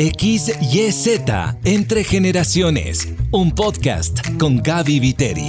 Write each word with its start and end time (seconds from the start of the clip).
XYZ 0.00 1.20
Entre 1.62 2.04
Generaciones, 2.04 3.06
un 3.32 3.50
podcast 3.50 4.20
con 4.38 4.62
Gaby 4.62 4.98
Viteri. 4.98 5.46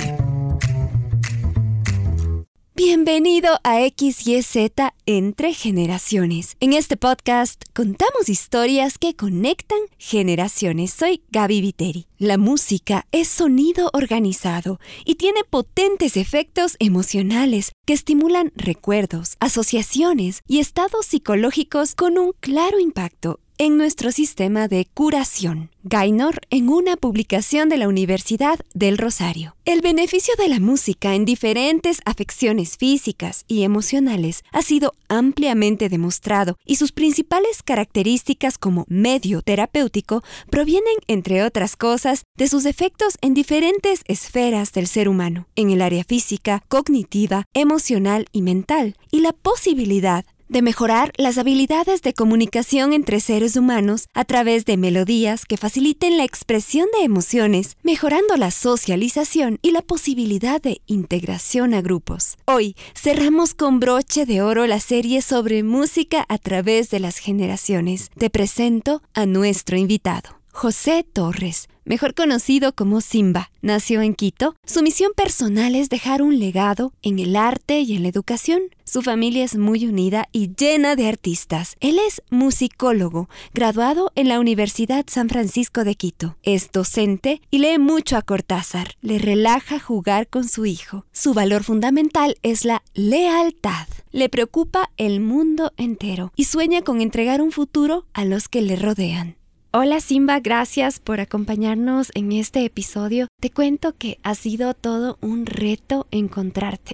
Bienvenido 2.75 3.57
a 3.63 3.77
XYZ 3.87 4.73
Entre 5.05 5.53
Generaciones. 5.53 6.57
En 6.59 6.73
este 6.73 6.97
podcast 6.97 7.63
contamos 7.73 8.27
historias 8.27 8.97
que 8.97 9.15
conectan 9.15 9.79
generaciones. 9.97 10.91
Soy 10.91 11.23
Gaby 11.29 11.61
Viteri. 11.61 12.07
La 12.17 12.37
música 12.37 13.05
es 13.13 13.29
sonido 13.29 13.89
organizado 13.93 14.81
y 15.05 15.15
tiene 15.15 15.45
potentes 15.49 16.17
efectos 16.17 16.75
emocionales 16.79 17.71
que 17.85 17.93
estimulan 17.93 18.51
recuerdos, 18.57 19.37
asociaciones 19.39 20.41
y 20.45 20.59
estados 20.59 21.05
psicológicos 21.05 21.95
con 21.95 22.17
un 22.17 22.33
claro 22.41 22.79
impacto 22.79 23.39
en 23.61 23.77
nuestro 23.77 24.11
sistema 24.11 24.67
de 24.67 24.87
curación. 24.91 25.69
Gainor 25.83 26.41
en 26.49 26.67
una 26.67 26.97
publicación 26.97 27.69
de 27.69 27.77
la 27.77 27.87
Universidad 27.87 28.59
del 28.73 28.97
Rosario. 28.97 29.55
El 29.65 29.81
beneficio 29.81 30.33
de 30.35 30.49
la 30.49 30.59
música 30.59 31.13
en 31.13 31.25
diferentes 31.25 32.01
afecciones 32.05 32.77
físicas 32.77 33.45
y 33.47 33.61
emocionales 33.61 34.43
ha 34.51 34.63
sido 34.63 34.93
ampliamente 35.09 35.89
demostrado 35.89 36.57
y 36.65 36.77
sus 36.77 36.91
principales 36.91 37.61
características 37.61 38.57
como 38.57 38.85
medio 38.87 39.43
terapéutico 39.43 40.23
provienen, 40.49 40.95
entre 41.05 41.43
otras 41.43 41.75
cosas, 41.75 42.23
de 42.35 42.47
sus 42.47 42.65
efectos 42.65 43.19
en 43.21 43.35
diferentes 43.35 44.01
esferas 44.07 44.71
del 44.71 44.87
ser 44.87 45.07
humano, 45.07 45.45
en 45.55 45.69
el 45.69 45.83
área 45.83 46.03
física, 46.03 46.63
cognitiva, 46.67 47.45
emocional 47.53 48.25
y 48.31 48.41
mental, 48.41 48.95
y 49.11 49.19
la 49.19 49.33
posibilidad 49.33 50.25
de 50.51 50.61
mejorar 50.61 51.13
las 51.15 51.37
habilidades 51.37 52.01
de 52.01 52.13
comunicación 52.13 52.91
entre 52.91 53.21
seres 53.21 53.55
humanos 53.55 54.07
a 54.13 54.25
través 54.25 54.65
de 54.65 54.75
melodías 54.75 55.45
que 55.45 55.55
faciliten 55.55 56.17
la 56.17 56.25
expresión 56.25 56.87
de 56.97 57.05
emociones, 57.05 57.77
mejorando 57.83 58.35
la 58.35 58.51
socialización 58.51 59.59
y 59.61 59.71
la 59.71 59.81
posibilidad 59.81 60.61
de 60.61 60.81
integración 60.87 61.73
a 61.73 61.81
grupos. 61.81 62.37
Hoy 62.45 62.75
cerramos 62.93 63.53
con 63.53 63.79
broche 63.79 64.25
de 64.25 64.41
oro 64.41 64.67
la 64.67 64.81
serie 64.81 65.21
sobre 65.21 65.63
música 65.63 66.25
a 66.27 66.37
través 66.37 66.89
de 66.89 66.99
las 66.99 67.17
generaciones. 67.17 68.09
Te 68.17 68.29
presento 68.29 69.01
a 69.13 69.25
nuestro 69.25 69.77
invitado. 69.77 70.40
José 70.53 71.05
Torres, 71.11 71.69
mejor 71.85 72.13
conocido 72.13 72.73
como 72.73 73.01
Simba, 73.01 73.51
nació 73.61 74.01
en 74.01 74.13
Quito. 74.13 74.55
Su 74.65 74.83
misión 74.83 75.13
personal 75.15 75.75
es 75.75 75.89
dejar 75.89 76.21
un 76.21 76.39
legado 76.39 76.93
en 77.01 77.19
el 77.19 77.35
arte 77.35 77.79
y 77.79 77.95
en 77.95 78.03
la 78.03 78.09
educación. 78.09 78.61
Su 78.83 79.01
familia 79.01 79.45
es 79.45 79.55
muy 79.55 79.85
unida 79.85 80.27
y 80.33 80.53
llena 80.53 80.95
de 80.95 81.07
artistas. 81.07 81.77
Él 81.79 81.97
es 82.05 82.21
musicólogo, 82.29 83.29
graduado 83.53 84.11
en 84.15 84.27
la 84.27 84.39
Universidad 84.39 85.05
San 85.07 85.29
Francisco 85.29 85.83
de 85.85 85.95
Quito. 85.95 86.35
Es 86.43 86.69
docente 86.71 87.41
y 87.49 87.59
lee 87.59 87.79
mucho 87.79 88.17
a 88.17 88.21
Cortázar. 88.21 88.95
Le 89.01 89.17
relaja 89.17 89.79
jugar 89.79 90.27
con 90.27 90.47
su 90.47 90.65
hijo. 90.65 91.05
Su 91.13 91.33
valor 91.33 91.63
fundamental 91.63 92.35
es 92.43 92.65
la 92.65 92.83
lealtad. 92.93 93.87
Le 94.11 94.27
preocupa 94.27 94.91
el 94.97 95.21
mundo 95.21 95.71
entero 95.77 96.33
y 96.35 96.43
sueña 96.43 96.81
con 96.81 96.99
entregar 96.99 97.41
un 97.41 97.53
futuro 97.53 98.05
a 98.13 98.25
los 98.25 98.49
que 98.49 98.61
le 98.61 98.75
rodean. 98.75 99.40
Hola 99.73 100.01
Simba, 100.01 100.41
gracias 100.41 100.99
por 100.99 101.21
acompañarnos 101.21 102.11
en 102.13 102.33
este 102.33 102.65
episodio. 102.65 103.27
Te 103.39 103.51
cuento 103.51 103.95
que 103.97 104.19
ha 104.21 104.35
sido 104.35 104.73
todo 104.73 105.17
un 105.21 105.45
reto 105.45 106.07
encontrarte. 106.11 106.93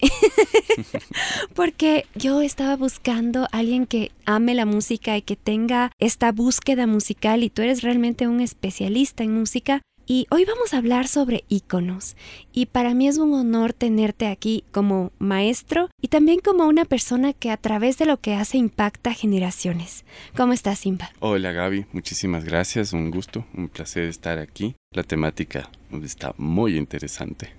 Porque 1.55 2.05
yo 2.14 2.39
estaba 2.44 2.75
buscando 2.75 3.45
a 3.45 3.58
alguien 3.58 3.88
que 3.88 4.11
ame 4.28 4.53
la 4.53 4.67
música 4.67 5.17
y 5.17 5.23
que 5.23 5.36
tenga 5.36 5.92
esta 5.98 6.31
búsqueda 6.31 6.86
musical 6.86 7.42
y 7.42 7.50
tú 7.50 7.64
eres 7.64 7.81
realmente 7.81 8.28
un 8.28 8.42
especialista 8.42 9.23
en 9.23 9.33
música. 9.33 9.81
Y 10.09 10.25
hoy 10.30 10.45
vamos 10.45 10.73
a 10.73 10.77
hablar 10.77 11.09
sobre 11.09 11.44
iconos. 11.50 12.16
Y 12.53 12.67
para 12.67 12.94
mí 12.94 13.09
es 13.09 13.17
un 13.17 13.33
honor 13.33 13.73
tenerte 13.73 14.27
aquí 14.27 14.64
como 14.71 15.11
maestro 15.20 15.89
y 16.02 16.08
también 16.08 16.39
como 16.39 16.65
una 16.65 16.86
persona 16.86 17.33
que 17.33 17.52
a 17.52 17.58
través 17.58 17.98
de 17.98 18.05
lo 18.05 18.21
que 18.21 18.33
hace 18.33 18.58
impacta 18.58 19.14
generaciones. 19.14 20.05
¿Cómo 20.37 20.54
estás, 20.54 20.80
Simba? 20.80 21.11
Hola, 21.20 21.52
Gaby. 21.52 21.87
Muchísimas 21.92 22.45
gracias. 22.45 22.93
Un 22.93 23.11
gusto, 23.11 23.45
un 23.54 23.67
placer 23.67 24.05
estar 24.05 24.39
aquí. 24.39 24.76
La 24.92 25.03
temática 25.03 25.70
está 26.02 26.33
muy 26.37 26.77
interesante. 26.77 27.53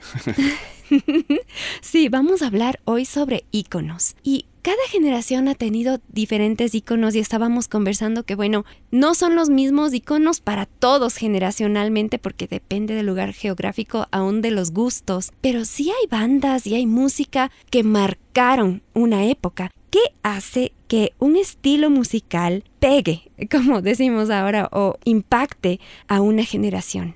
sí, 1.82 2.08
vamos 2.08 2.40
a 2.40 2.46
hablar 2.46 2.80
hoy 2.84 3.04
sobre 3.04 3.44
iconos. 3.50 4.16
Y 4.22 4.46
cada 4.62 4.82
generación 4.90 5.46
ha 5.46 5.54
tenido 5.54 6.00
diferentes 6.08 6.74
iconos 6.74 7.14
y 7.14 7.18
estábamos 7.18 7.68
conversando 7.68 8.22
que, 8.22 8.34
bueno, 8.34 8.64
no 8.90 9.14
son 9.14 9.36
los 9.36 9.50
mismos 9.50 9.92
iconos 9.92 10.40
para 10.40 10.64
todos 10.64 11.16
generacionalmente 11.16 12.18
porque 12.18 12.46
depende 12.46 12.94
del 12.94 13.06
lugar 13.06 13.34
geográfico, 13.34 14.08
aún 14.10 14.40
de 14.40 14.50
los 14.50 14.72
gustos, 14.72 15.32
pero 15.42 15.66
sí 15.66 15.90
hay 15.90 16.06
bandas 16.08 16.66
y 16.66 16.74
hay 16.74 16.86
música 16.86 17.50
que 17.70 17.82
marcaron 17.82 18.82
una 18.94 19.26
época. 19.26 19.70
¿Qué 19.90 20.00
hace 20.22 20.72
que 20.86 21.12
un 21.18 21.36
estilo 21.36 21.88
musical 21.90 22.64
pegue, 22.78 23.30
como 23.50 23.80
decimos 23.82 24.30
ahora, 24.30 24.68
o 24.72 24.98
impacte 25.04 25.80
a 26.08 26.20
una 26.20 26.44
generación? 26.44 27.14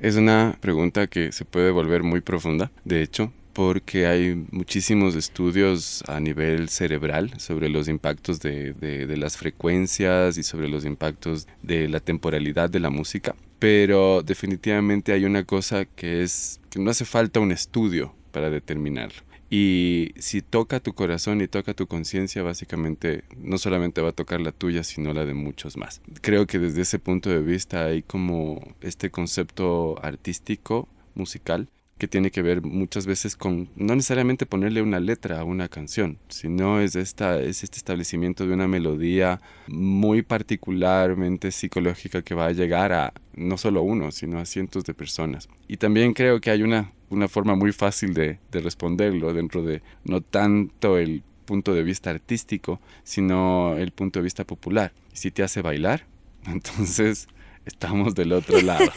Es 0.00 0.14
una 0.14 0.56
pregunta 0.60 1.08
que 1.08 1.32
se 1.32 1.44
puede 1.44 1.72
volver 1.72 2.04
muy 2.04 2.20
profunda. 2.20 2.70
De 2.84 3.02
hecho, 3.02 3.32
porque 3.58 4.06
hay 4.06 4.46
muchísimos 4.52 5.16
estudios 5.16 6.04
a 6.06 6.20
nivel 6.20 6.68
cerebral 6.68 7.32
sobre 7.40 7.68
los 7.68 7.88
impactos 7.88 8.38
de, 8.38 9.12
las 9.16 9.36
frecuencias 9.36 10.38
y 10.38 10.44
sobre 10.44 10.68
los 10.68 10.84
impactos 10.84 11.48
de 11.64 11.88
la 11.88 11.98
temporalidad 11.98 12.70
de 12.70 12.78
la 12.78 12.90
música. 12.90 13.34
Pero 13.58 14.22
definitivamente 14.22 15.12
hay 15.12 15.24
una 15.24 15.42
cosa 15.42 15.86
que 15.86 16.22
es 16.22 16.60
que 16.70 16.78
no 16.78 16.92
hace 16.92 17.04
falta 17.04 17.40
un 17.40 17.50
estudio 17.50 18.14
para 18.30 18.48
determinarlo. 18.48 19.27
Y 19.50 20.12
si 20.18 20.42
toca 20.42 20.80
tu 20.80 20.92
corazón 20.92 21.40
y 21.40 21.48
toca 21.48 21.74
tu 21.74 21.86
conciencia, 21.86 22.42
básicamente 22.42 23.24
no 23.36 23.56
solamente 23.58 24.02
va 24.02 24.10
a 24.10 24.12
tocar 24.12 24.40
la 24.40 24.52
tuya, 24.52 24.84
sino 24.84 25.14
la 25.14 25.24
de 25.24 25.34
muchos 25.34 25.76
más. 25.76 26.02
Creo 26.20 26.46
que 26.46 26.58
desde 26.58 26.82
ese 26.82 26.98
punto 26.98 27.30
de 27.30 27.40
vista 27.40 27.86
hay 27.86 28.02
como 28.02 28.74
este 28.80 29.10
concepto 29.10 29.98
artístico, 30.04 30.88
musical, 31.14 31.68
que 31.98 32.08
tiene 32.08 32.30
que 32.30 32.42
ver 32.42 32.62
muchas 32.62 33.06
veces 33.06 33.36
con 33.36 33.68
no 33.74 33.94
necesariamente 33.94 34.46
ponerle 34.46 34.82
una 34.82 35.00
letra 35.00 35.40
a 35.40 35.44
una 35.44 35.68
canción, 35.68 36.18
sino 36.28 36.80
es, 36.80 36.94
esta, 36.94 37.40
es 37.40 37.64
este 37.64 37.76
establecimiento 37.76 38.46
de 38.46 38.54
una 38.54 38.68
melodía 38.68 39.40
muy 39.66 40.22
particularmente 40.22 41.50
psicológica 41.50 42.22
que 42.22 42.34
va 42.34 42.46
a 42.46 42.52
llegar 42.52 42.92
a 42.92 43.12
no 43.34 43.58
solo 43.58 43.82
uno, 43.82 44.12
sino 44.12 44.38
a 44.38 44.46
cientos 44.46 44.84
de 44.84 44.94
personas. 44.94 45.48
Y 45.66 45.76
también 45.76 46.14
creo 46.14 46.40
que 46.40 46.50
hay 46.50 46.62
una, 46.62 46.92
una 47.10 47.28
forma 47.28 47.54
muy 47.54 47.72
fácil 47.72 48.14
de, 48.14 48.38
de 48.50 48.60
responderlo 48.60 49.32
dentro 49.32 49.62
de 49.62 49.82
no 50.04 50.20
tanto 50.20 50.98
el 50.98 51.22
punto 51.48 51.72
de 51.72 51.82
vista 51.82 52.10
artístico, 52.10 52.78
sino 53.04 53.74
el 53.78 53.90
punto 53.92 54.18
de 54.18 54.24
vista 54.24 54.44
popular. 54.44 54.92
Si 55.14 55.30
te 55.30 55.42
hace 55.42 55.62
bailar, 55.62 56.04
entonces 56.46 57.26
estamos 57.64 58.14
del 58.14 58.32
otro 58.32 58.60
lado. 58.62 58.92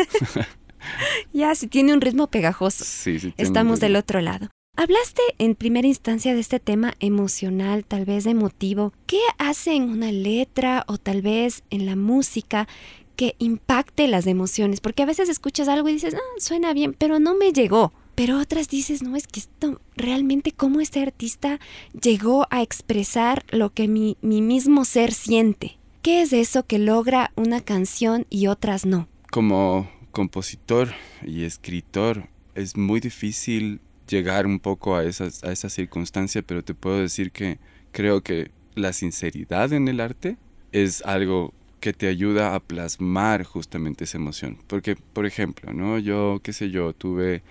ya, 1.34 1.56
si 1.56 1.68
tiene 1.68 1.94
un 1.94 2.02
ritmo 2.02 2.28
pegajoso. 2.28 2.84
Estamos 3.38 3.80
del 3.80 3.96
otro 3.96 4.20
lado. 4.20 4.50
Hablaste 4.78 5.22
en 5.38 5.56
primera 5.56 5.88
instancia 5.88 6.34
de 6.34 6.40
este 6.40 6.60
tema 6.60 6.94
emocional, 7.00 7.86
tal 7.86 8.06
vez 8.06 8.26
emotivo. 8.26 8.94
¿Qué 9.06 9.20
hace 9.38 9.74
en 9.76 9.84
una 9.84 10.12
letra 10.12 10.86
o 10.88 10.98
tal 10.98 11.22
vez 11.22 11.64
en 11.70 11.86
la 11.86 11.96
música 11.96 12.68
que 13.16 13.36
impacte 13.38 14.08
las 14.08 14.28
emociones? 14.28 14.80
Porque 14.82 15.04
a 15.04 15.06
veces 15.06 15.30
escuchas 15.30 15.68
algo 15.68 15.90
y 15.90 15.94
dices, 15.94 16.16
ah, 16.16 16.40
suena 16.40 16.74
bien, 16.74 16.96
pero 16.98 17.20
no 17.20 17.36
me 17.36 17.52
llegó. 17.52 17.94
Pero 18.16 18.40
otras 18.40 18.68
dices, 18.68 19.02
no, 19.02 19.16
es 19.16 19.28
que 19.28 19.40
esto 19.40 19.82
realmente 19.96 20.52
cómo 20.52 20.82
este 20.82 21.02
artista 21.02 21.60
llegó 22.00 22.48
a 22.50 22.62
expresar 22.62 23.46
lo 23.50 23.72
que 23.74 23.88
mi, 23.88 24.18
mi 24.22 24.42
mismo 24.42 24.86
ser 24.86 25.14
siente. 25.14 25.78
¿Qué 26.02 26.22
es 26.22 26.34
eso 26.34 26.66
que 26.66 26.80
logra 26.80 27.32
una 27.36 27.62
canción 27.62 28.26
y 28.30 28.48
otras 28.48 28.86
no? 28.86 29.08
Como 29.32 29.90
compositor 30.12 30.94
y 31.24 31.44
escritor 31.44 32.28
es 32.56 32.76
muy 32.76 33.00
difícil 33.00 33.80
llegar 34.08 34.46
un 34.46 34.60
poco 34.60 34.96
a, 34.96 35.04
esas, 35.04 35.44
a 35.44 35.52
esa 35.52 35.70
circunstancia, 35.70 36.42
pero 36.42 36.64
te 36.64 36.74
puedo 36.74 37.00
decir 37.00 37.32
que 37.32 37.60
creo 37.92 38.22
que 38.22 38.52
la 38.76 38.94
sinceridad 38.94 39.74
en 39.74 39.88
el 39.88 40.00
arte 40.00 40.38
es 40.72 41.04
algo 41.04 41.54
que 41.80 41.94
te 41.94 42.08
ayuda 42.08 42.56
a 42.56 42.60
plasmar 42.60 43.44
justamente 43.44 44.04
esa 44.04 44.18
emoción. 44.18 44.58
Porque, 44.68 44.96
por 44.96 45.26
ejemplo, 45.26 45.74
¿no? 45.74 45.98
Yo, 45.98 46.40
qué 46.44 46.54
sé 46.54 46.70
yo, 46.70 46.94
tuve 46.94 47.42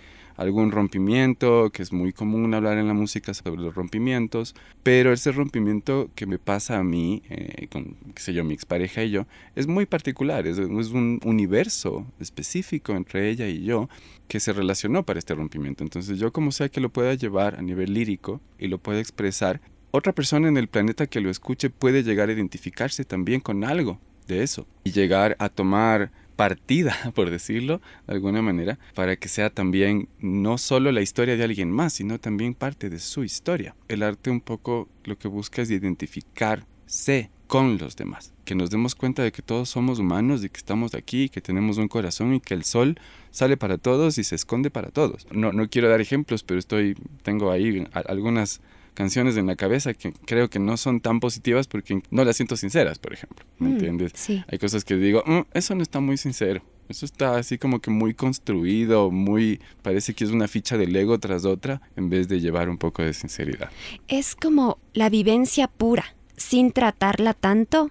algún 0.40 0.72
rompimiento, 0.72 1.69
que 1.70 1.82
es 1.82 1.92
muy 1.92 2.14
común 2.14 2.54
hablar 2.54 2.78
en 2.78 2.88
la 2.88 2.94
música 2.94 3.34
sobre 3.34 3.60
los 3.60 3.75
rompimientos, 3.75 4.54
pero 4.82 5.12
ese 5.12 5.32
rompimiento 5.32 6.08
que 6.14 6.25
me 6.25 6.38
pasa 6.38 6.78
a 6.78 6.82
mí, 6.82 7.22
eh, 7.28 7.69
con, 7.70 7.98
qué 8.14 8.22
sé 8.22 8.32
yo, 8.32 8.42
mi 8.42 8.54
expareja 8.54 9.04
y 9.04 9.10
yo, 9.10 9.26
es 9.54 9.66
muy 9.66 9.84
particular, 9.84 10.46
es, 10.46 10.56
es 10.56 10.88
un 10.92 11.20
universo 11.26 12.06
específico 12.20 12.94
entre 12.94 13.28
ella 13.28 13.48
y 13.48 13.64
yo 13.64 13.90
que 14.28 14.40
se 14.40 14.54
relacionó 14.54 15.04
para 15.04 15.19
este 15.19 15.34
rompimiento. 15.34 15.84
Entonces 15.84 16.19
yo 16.19 16.32
como 16.32 16.52
sea 16.52 16.70
que 16.70 16.81
lo 16.81 16.88
pueda 16.88 17.12
llevar 17.12 17.56
a 17.56 17.62
nivel 17.62 17.92
lírico 17.92 18.40
y 18.58 18.69
lo 18.69 18.78
pueda 18.78 18.98
expresar, 18.98 19.60
otra 19.90 20.14
persona 20.14 20.48
en 20.48 20.56
el 20.56 20.69
planeta 20.69 21.06
que 21.06 21.20
lo 21.20 21.28
escuche 21.28 21.69
puede 21.69 22.02
llegar 22.02 22.31
a 22.31 22.32
identificarse 22.32 23.04
también 23.04 23.40
con 23.40 23.62
algo 23.62 24.00
de 24.26 24.42
eso 24.42 24.66
y 24.84 24.92
llegar 24.92 25.37
a 25.38 25.50
tomar 25.50 26.12
partida, 26.40 26.96
por 27.14 27.28
decirlo 27.28 27.82
de 28.06 28.14
alguna 28.14 28.40
manera, 28.40 28.78
para 28.94 29.16
que 29.16 29.28
sea 29.28 29.50
también 29.50 30.08
no 30.20 30.56
solo 30.56 30.90
la 30.90 31.02
historia 31.02 31.37
de 31.37 31.44
alguien 31.44 31.70
más, 31.70 31.92
sino 31.92 32.19
también 32.19 32.54
parte 32.54 32.88
de 32.88 32.98
su 32.98 33.25
historia. 33.25 33.76
El 33.88 34.02
arte 34.02 34.31
un 34.31 34.40
poco 34.40 34.88
lo 35.04 35.19
que 35.19 35.28
busca 35.28 35.60
es 35.60 35.70
identificarse 35.70 37.31
con 37.46 37.76
los 37.76 37.94
demás, 37.94 38.32
que 38.46 38.54
nos 38.54 38.70
demos 38.70 38.94
cuenta 38.94 39.22
de 39.22 39.32
que 39.32 39.42
todos 39.42 39.69
somos 39.69 39.98
humanos 39.98 40.42
y 40.42 40.48
que 40.48 40.56
estamos 40.56 40.94
aquí, 40.94 41.28
que 41.28 41.42
tenemos 41.42 41.76
un 41.76 41.88
corazón 41.88 42.32
y 42.32 42.40
que 42.40 42.54
el 42.54 42.64
sol 42.64 42.98
sale 43.32 43.58
para 43.58 43.76
todos 43.76 44.16
y 44.16 44.25
se 44.25 44.37
esconde 44.37 44.70
para 44.70 44.88
todos. 44.88 45.26
No, 45.32 45.52
no 45.52 45.69
quiero 45.69 45.90
dar 45.90 46.00
ejemplos, 46.00 46.42
pero 46.42 46.58
estoy, 46.58 46.96
tengo 47.22 47.50
ahí 47.50 47.87
algunas 47.92 48.62
canciones 48.94 49.37
en 49.37 49.46
la 49.46 49.56
cabeza 49.56 49.94
que 49.94 50.12
creo 50.12 50.50
que 50.50 50.58
no 50.58 50.76
son 50.76 51.00
tan 51.00 51.20
positivas 51.20 51.66
porque 51.66 52.02
no 52.10 52.25
las 52.25 52.37
siento 52.37 52.56
sinceras, 52.56 52.98
por 52.98 53.12
ejemplo. 53.12 53.44
¿Me 53.58 53.69
mm, 53.69 53.72
entiendes? 53.72 54.12
Sí. 54.14 54.42
Hay 54.48 54.58
cosas 54.58 54.84
que 54.84 54.96
digo, 54.96 55.22
mm, 55.26 55.40
eso 55.52 55.75
no 55.75 55.82
está 55.82 56.00
muy 56.00 56.16
sincero. 56.16 56.62
Eso 56.88 57.06
está 57.06 57.37
así 57.37 57.56
como 57.56 57.81
que 57.81 57.90
muy 57.90 58.14
construido, 58.14 59.12
muy 59.12 59.60
parece 59.82 60.12
que 60.12 60.25
es 60.25 60.31
una 60.31 60.48
ficha 60.48 60.76
de 60.76 60.88
Lego 60.88 61.20
tras 61.20 61.44
otra 61.44 61.81
en 61.94 62.10
vez 62.10 62.26
de 62.26 62.40
llevar 62.40 62.69
un 62.69 62.78
poco 62.78 63.02
de 63.02 63.14
sinceridad. 63.14 63.70
Es 64.08 64.34
como 64.34 64.78
la 64.92 65.08
vivencia 65.08 65.69
pura, 65.69 66.16
sin 66.37 66.72
tratarla 66.72 67.32
tanto, 67.32 67.90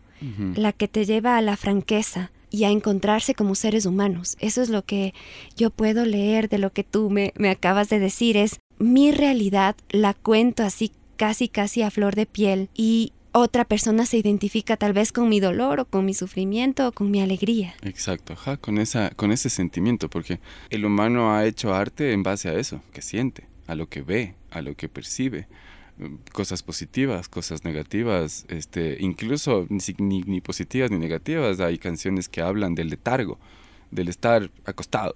la 0.56 0.74
que 0.74 0.90
te 0.90 1.06
lleva 1.06 1.38
a 1.38 1.42
la 1.42 1.56
franqueza 1.56 2.30
y 2.50 2.66
a 2.66 2.72
encontrarse 2.72 3.36
como 3.36 3.56
seres 3.56 3.86
humanos. 3.86 4.36
Eso 4.40 4.62
es 4.62 4.68
lo 4.68 4.84
que 4.84 5.14
yo 5.56 5.70
puedo 5.70 6.06
leer 6.06 6.50
de 6.50 6.58
lo 6.58 6.72
que 6.72 6.84
tú 6.84 7.10
me, 7.10 7.34
me 7.38 7.50
acabas 7.50 7.88
de 7.88 8.00
decir. 8.00 8.36
Es 8.36 8.60
mi 8.80 9.12
realidad, 9.12 9.76
la 9.90 10.14
cuento 10.14 10.64
así 10.64 10.92
casi 11.18 11.50
casi 11.50 11.82
a 11.82 11.92
flor 11.92 12.16
de 12.16 12.26
piel 12.26 12.70
y 12.74 13.12
otra 13.32 13.66
persona 13.66 14.06
se 14.06 14.18
identifica 14.18 14.78
tal 14.78 14.94
vez 14.94 15.12
con 15.12 15.30
mi 15.30 15.40
dolor 15.40 15.82
o 15.82 15.86
con 15.86 16.06
mi 16.06 16.14
sufrimiento 16.14 16.88
o 16.88 16.92
con 16.92 17.12
mi 17.12 17.22
alegría. 17.22 17.76
Exacto, 17.84 18.34
ajá, 18.34 18.58
con, 18.58 18.78
esa, 18.78 19.12
con 19.12 19.32
ese 19.32 19.50
sentimiento, 19.50 20.10
porque 20.10 20.40
el 20.70 20.86
humano 20.86 21.34
ha 21.34 21.46
hecho 21.46 21.76
arte 21.76 22.14
en 22.14 22.24
base 22.24 22.50
a 22.50 22.54
eso, 22.54 22.82
que 22.94 23.02
siente, 23.02 23.44
a 23.68 23.76
lo 23.76 23.88
que 23.88 24.02
ve, 24.02 24.36
a 24.50 24.62
lo 24.62 24.76
que 24.76 24.90
percibe 24.90 25.48
cosas 26.32 26.64
positivas, 26.64 27.28
cosas 27.28 27.64
negativas, 27.64 28.46
este, 28.48 28.98
incluso 29.00 29.68
ni, 29.70 30.22
ni, 30.26 30.42
positivas 30.42 30.92
ni 30.92 30.98
negativas. 30.98 31.60
Hay 31.60 31.78
canciones 31.78 32.30
que 32.30 32.42
hablan 32.42 32.76
del 32.76 32.90
letargo, 32.90 33.38
del 33.92 34.08
estar 34.08 34.50
acostado, 34.66 35.14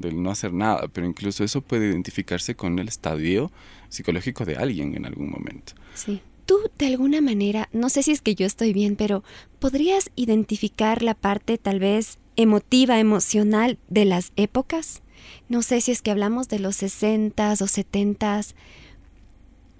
del 0.00 0.22
no 0.22 0.30
hacer 0.30 0.52
nada, 0.52 0.88
pero 0.88 1.06
incluso 1.06 1.44
eso 1.44 1.60
puede 1.60 1.88
identificarse 1.88 2.54
con 2.54 2.78
el 2.78 2.88
estadio 2.88 3.50
psicológico 3.88 4.44
de 4.44 4.56
alguien 4.56 4.94
en 4.94 5.06
algún 5.06 5.30
momento. 5.30 5.74
Sí. 5.94 6.22
Tú, 6.46 6.58
de 6.78 6.86
alguna 6.86 7.20
manera, 7.20 7.68
no 7.72 7.90
sé 7.90 8.02
si 8.02 8.10
es 8.10 8.22
que 8.22 8.34
yo 8.34 8.44
estoy 8.46 8.72
bien, 8.72 8.96
pero 8.96 9.22
¿podrías 9.60 10.10
identificar 10.16 11.02
la 11.02 11.14
parte 11.14 11.58
tal 11.58 11.78
vez 11.78 12.18
emotiva, 12.34 12.98
emocional 12.98 13.78
de 13.88 14.04
las 14.04 14.32
épocas? 14.36 15.02
No 15.48 15.62
sé 15.62 15.80
si 15.80 15.92
es 15.92 16.02
que 16.02 16.10
hablamos 16.10 16.48
de 16.48 16.58
los 16.58 16.82
60s 16.82 17.60
o 17.60 17.66
70s. 17.66 18.54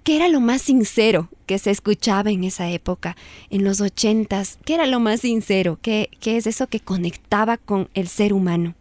¿Qué 0.03 0.15
era 0.15 0.29
lo 0.29 0.39
más 0.39 0.61
sincero 0.61 1.29
que 1.45 1.59
se 1.59 1.71
escuchaba 1.71 2.31
en 2.31 2.43
esa 2.43 2.69
época, 2.69 3.15
en 3.49 3.63
los 3.63 3.81
80s? 3.81 4.57
¿Qué 4.65 4.73
era 4.73 4.87
lo 4.87 4.99
más 4.99 5.21
sincero? 5.21 5.77
¿Qué, 5.81 6.09
¿Qué 6.19 6.37
es 6.37 6.47
eso 6.47 6.67
que 6.67 6.79
conectaba 6.79 7.57
con 7.57 7.89
el 7.93 8.07
ser 8.07 8.33
humano? 8.33 8.75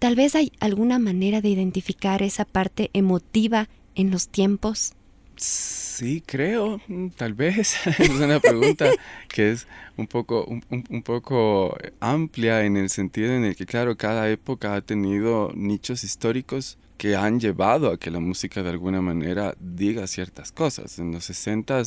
Tal 0.00 0.16
vez 0.16 0.34
hay 0.34 0.50
alguna 0.60 0.98
manera 0.98 1.42
de 1.42 1.50
identificar 1.50 2.22
esa 2.22 2.46
parte 2.46 2.88
emotiva 2.94 3.68
en 3.94 4.10
los 4.10 4.28
tiempos? 4.28 4.94
Sí, 5.36 6.22
creo, 6.24 6.80
mm, 6.88 7.08
tal 7.10 7.34
vez. 7.34 7.76
es 7.98 8.08
una 8.08 8.40
pregunta 8.40 8.90
que 9.28 9.50
es 9.50 9.66
un 9.98 10.06
poco, 10.06 10.46
un, 10.46 11.02
poco 11.02 11.76
amplia 12.00 12.64
en 12.64 12.78
el 12.78 12.88
sentido 12.88 13.34
en 13.34 13.44
el 13.44 13.54
que, 13.54 13.66
claro, 13.66 13.98
cada 13.98 14.30
época 14.30 14.74
ha 14.74 14.80
tenido 14.80 15.52
nichos 15.54 16.02
históricos 16.02 16.78
que 16.96 17.14
han 17.14 17.38
llevado 17.38 17.90
a 17.90 17.98
que 17.98 18.10
la 18.10 18.20
música 18.20 18.62
de 18.62 18.70
alguna 18.70 19.02
manera 19.02 19.54
diga 19.60 20.06
ciertas 20.06 20.50
cosas. 20.50 20.98
En 20.98 21.12
los 21.12 21.26
60 21.26 21.82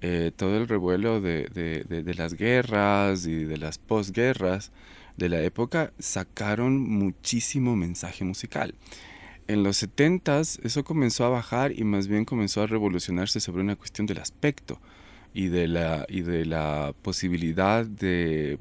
eh, 0.00 0.32
todo 0.34 0.56
el 0.56 0.68
revuelo 0.68 1.20
de, 1.20 1.48
de, 1.52 2.14
las 2.14 2.32
guerras 2.32 3.26
y 3.26 3.44
de 3.44 3.58
las 3.58 3.76
posguerras 3.76 4.72
de 5.16 5.28
la 5.28 5.40
época 5.42 5.92
sacaron 5.98 6.80
muchísimo 6.80 7.76
mensaje 7.76 8.24
musical 8.24 8.74
en 9.48 9.62
los 9.62 9.76
70 9.78 10.40
eso 10.40 10.84
comenzó 10.84 11.24
a 11.24 11.28
bajar 11.28 11.72
y 11.78 11.84
más 11.84 12.06
bien 12.08 12.24
comenzó 12.24 12.62
a 12.62 12.66
revolucionarse 12.66 13.40
sobre 13.40 13.62
una 13.62 13.76
cuestión 13.76 14.06
del 14.06 14.18
aspecto 14.18 14.80
y 15.34 15.48
de 15.48 15.68
la, 15.68 16.06
y 16.08 16.22
de 16.22 16.44
la 16.44 16.94
posibilidad 17.02 17.84
de, 17.84 18.58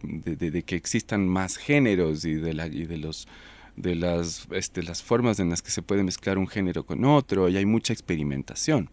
que 0.65 0.75
existan 0.75 1.27
más 1.27 1.57
géneros 1.57 2.25
y 2.25 2.35
de, 2.35 2.53
la, 2.53 2.67
y 2.67 2.85
de, 2.85 2.97
los, 2.97 3.27
de 3.75 3.95
las, 3.95 4.47
este, 4.51 4.81
las 4.81 5.03
formas 5.03 5.39
en 5.39 5.49
las 5.49 5.61
que 5.61 5.71
se 5.71 5.81
puede 5.81 6.03
mezclar 6.03 6.37
un 6.37 6.47
género 6.47 6.85
con 6.85 7.03
otro 7.03 7.49
y 7.49 7.57
hay 7.57 7.65
mucha 7.65 7.93
experimentación. 7.93 8.89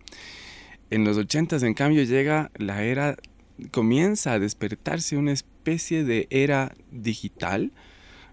En 0.90 1.04
los 1.04 1.16
80 1.16 1.56
en 1.58 1.74
cambio 1.74 2.02
llega 2.02 2.50
la 2.56 2.82
era, 2.82 3.16
comienza 3.70 4.32
a 4.32 4.38
despertarse 4.38 5.16
una 5.16 5.32
especie 5.32 6.04
de 6.04 6.26
era 6.30 6.74
digital, 6.90 7.72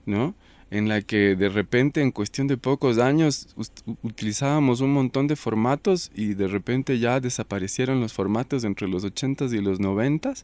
¿no? 0.06 0.36
en 0.72 0.90
la 0.90 1.02
que 1.02 1.36
de 1.36 1.50
repente 1.50 2.02
en 2.02 2.12
cuestión 2.12 2.48
de 2.48 2.58
pocos 2.58 2.98
años 2.98 3.56
utilizábamos 4.02 4.82
un 4.82 4.92
montón 4.92 5.28
de 5.28 5.36
formatos 5.36 6.12
y 6.14 6.34
de 6.34 6.48
repente 6.48 7.00
ya 7.00 7.20
desaparecieron 7.20 8.02
los 8.02 8.14
formatos 8.14 8.64
entre 8.64 8.88
los 8.88 9.06
80s 9.06 9.54
y 9.54 9.62
los 9.62 9.80
90s. 9.80 10.44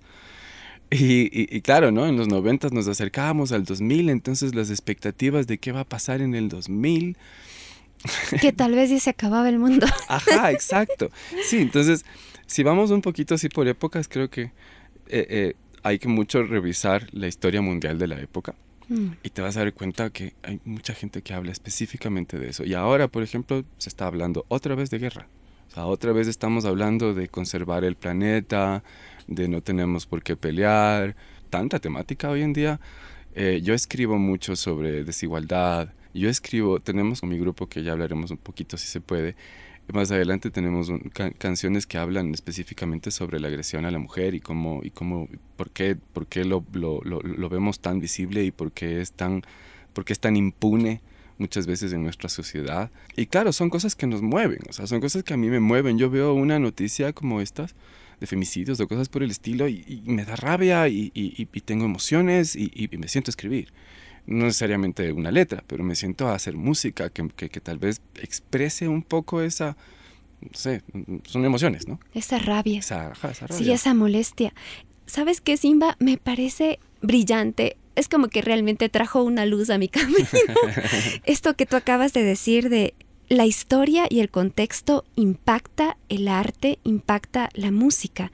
Y, 0.94 1.62
claro, 1.62 1.92
¿no? 1.92 2.06
En 2.06 2.18
los 2.18 2.28
90 2.28 2.70
nos 2.72 2.88
acercábamos 2.90 3.54
al 3.54 3.64
2000, 3.64 4.10
entonces 4.10 4.54
las 4.54 4.70
expectativas 4.70 5.48
de 5.48 5.58
qué 5.58 5.72
va 5.72 5.82
a 5.82 5.86
pasar 5.86 6.22
en 6.22 6.36
el 6.36 6.50
2000. 6.50 7.18
Que 8.42 8.52
tal 8.52 8.74
vez 8.74 8.90
ya 8.90 9.00
se 9.00 9.10
acababa 9.10 9.48
el 9.48 9.58
mundo. 9.58 9.88
Ajá, 10.10 10.52
exacto. 10.52 11.10
Sí, 11.46 11.60
entonces, 11.60 12.04
si 12.52 12.64
vamos 12.64 12.92
un 12.92 13.02
poquito 13.02 13.36
así 13.36 13.50
por 13.50 13.68
épocas, 13.68 14.08
creo 14.08 14.30
que 14.30 14.44
eh, 14.44 14.52
eh, 15.08 15.54
hay 15.84 16.00
que 16.00 16.08
mucho 16.08 16.44
revisar 16.44 17.08
la 17.12 17.28
historia 17.28 17.62
mundial 17.62 17.98
de 17.98 18.08
la 18.08 18.20
época 18.20 18.56
Mm. 18.92 19.14
Y 19.24 19.30
te 19.30 19.42
vas 19.42 19.56
a 19.56 19.62
dar 19.62 19.74
cuenta 19.74 20.10
que 20.10 20.34
hay 20.44 20.60
mucha 20.66 20.94
gente 20.94 21.22
que 21.22 21.34
habla 21.34 21.52
específicamente 21.52 22.38
de 22.38 22.50
eso. 22.50 22.66
Y 22.66 22.74
ahora, 22.74 23.08
por 23.08 23.24
ejemplo, 23.24 23.64
se 23.78 23.88
está 23.88 24.06
hablando 24.06 24.46
otra 24.50 24.76
vez 24.76 24.90
de 24.90 25.00
guerra. 25.00 25.28
O 25.70 25.74
sea, 25.74 25.86
otra 25.86 26.12
vez 26.12 26.28
estamos 26.28 26.66
hablando 26.66 27.14
de 27.14 27.30
conservar 27.30 27.86
el 27.86 27.96
planeta, 27.96 28.84
de 29.28 29.48
no 29.48 29.62
tenemos 29.62 30.06
por 30.06 30.22
qué 30.22 30.36
pelear. 30.36 31.16
Tanta 31.50 31.80
temática 31.80 32.30
hoy 32.30 32.42
en 32.42 32.52
día. 32.52 32.82
Eh, 33.34 33.62
yo 33.64 33.74
escribo 33.74 34.18
mucho 34.18 34.58
sobre 34.58 35.06
desigualdad. 35.06 35.94
Yo 36.14 36.28
escribo, 36.28 36.82
tenemos 36.82 37.22
con 37.22 37.30
mi 37.30 37.40
grupo 37.40 37.68
que 37.70 37.84
ya 37.84 37.94
hablaremos 37.94 38.32
un 38.32 38.38
poquito 38.38 38.76
si 38.76 38.88
se 38.88 39.00
puede, 39.00 39.38
más 39.94 40.12
adelante 40.12 40.52
tenemos 40.52 40.92
canciones 41.38 41.86
que 41.86 41.98
hablan 41.98 42.34
específicamente 42.34 43.12
sobre 43.12 43.40
la 43.40 43.48
agresión 43.50 43.86
a 43.86 43.92
la 43.92 44.00
mujer 44.00 44.36
y 44.36 44.40
cómo, 44.40 44.82
y 44.84 44.92
cómo 44.92 45.28
por 45.58 45.70
qué, 45.72 45.96
por 45.96 46.28
qué 46.28 46.46
lo, 46.46 46.64
lo, 46.72 47.02
lo, 47.04 47.50
vemos 47.50 47.80
tan 47.80 48.00
visible 48.00 48.44
y 48.44 48.52
por 48.52 48.72
qué 48.72 49.02
es 49.02 49.12
tan, 49.12 49.42
por 49.94 50.06
qué 50.06 50.14
es 50.14 50.20
tan 50.20 50.38
impune 50.38 51.02
muchas 51.38 51.68
veces 51.68 51.92
en 51.94 52.04
nuestra 52.04 52.30
sociedad. 52.30 52.90
Y 53.18 53.26
claro, 53.26 53.52
son 53.52 53.70
cosas 53.70 53.96
que 53.96 54.08
nos 54.08 54.22
mueven, 54.22 54.60
o 54.70 54.74
sea, 54.74 54.88
son 54.88 55.02
cosas 55.02 55.24
que 55.24 55.34
a 55.34 55.38
mí 55.38 55.50
me 55.50 55.60
mueven. 55.60 55.98
Yo 55.98 56.10
veo 56.10 56.34
una 56.34 56.60
noticia 56.60 57.14
como 57.14 57.42
estas 57.42 57.76
de 58.20 58.28
femicidios 58.28 58.80
o 58.80 58.88
cosas 58.88 59.10
por 59.10 59.24
el 59.24 59.32
estilo 59.32 59.68
y, 59.68 60.04
me 60.06 60.24
da 60.24 60.36
rabia 60.36 60.88
y, 60.88 61.12
y, 61.14 61.46
tengo 61.62 61.86
emociones 61.86 62.56
y, 62.56 62.90
me 62.98 63.08
siento 63.08 63.32
escribir 63.32 63.74
no 64.26 64.46
necesariamente 64.46 65.12
una 65.12 65.32
letra, 65.32 65.64
pero 65.68 65.84
me 65.84 65.96
siento 65.96 66.28
a 66.28 66.36
hacer 66.36 66.56
música 66.56 67.10
que, 67.10 67.28
que, 67.30 67.60
tal 67.60 67.78
vez 67.78 68.02
exprese 68.16 68.88
un 68.88 69.04
poco 69.04 69.42
esa, 69.42 69.76
no 70.42 70.50
sé, 70.54 70.82
son 71.26 71.46
emociones, 71.46 71.88
¿no? 71.88 72.00
Esa 72.14 72.40
rabia. 72.40 72.80
Esa, 72.80 73.12
esa 73.12 73.48
rabia. 73.48 73.58
Sí, 73.58 73.72
esa 73.72 73.94
molestia. 73.94 74.54
¿Sabes 75.06 75.42
qué, 75.42 75.58
Simba? 75.58 75.98
Me 76.00 76.18
parece 76.18 76.80
brillante. 77.02 77.78
Es 77.96 78.08
como 78.08 78.30
que 78.30 78.42
realmente 78.42 78.88
trajo 78.90 79.24
una 79.24 79.46
luz 79.46 79.70
a 79.70 79.78
mi 79.78 79.88
camino. 79.90 80.28
Esto 81.24 81.56
que 81.56 81.66
tú 81.66 81.76
acabas 81.76 82.14
de 82.14 82.24
decir 82.24 82.70
de 82.70 82.94
la 83.28 83.46
historia 83.46 84.08
y 84.10 84.20
el 84.20 84.30
contexto 84.30 85.06
impacta 85.16 85.98
el 86.10 86.28
arte, 86.28 86.80
impacta 86.84 87.50
la 87.54 87.72
música 87.72 88.32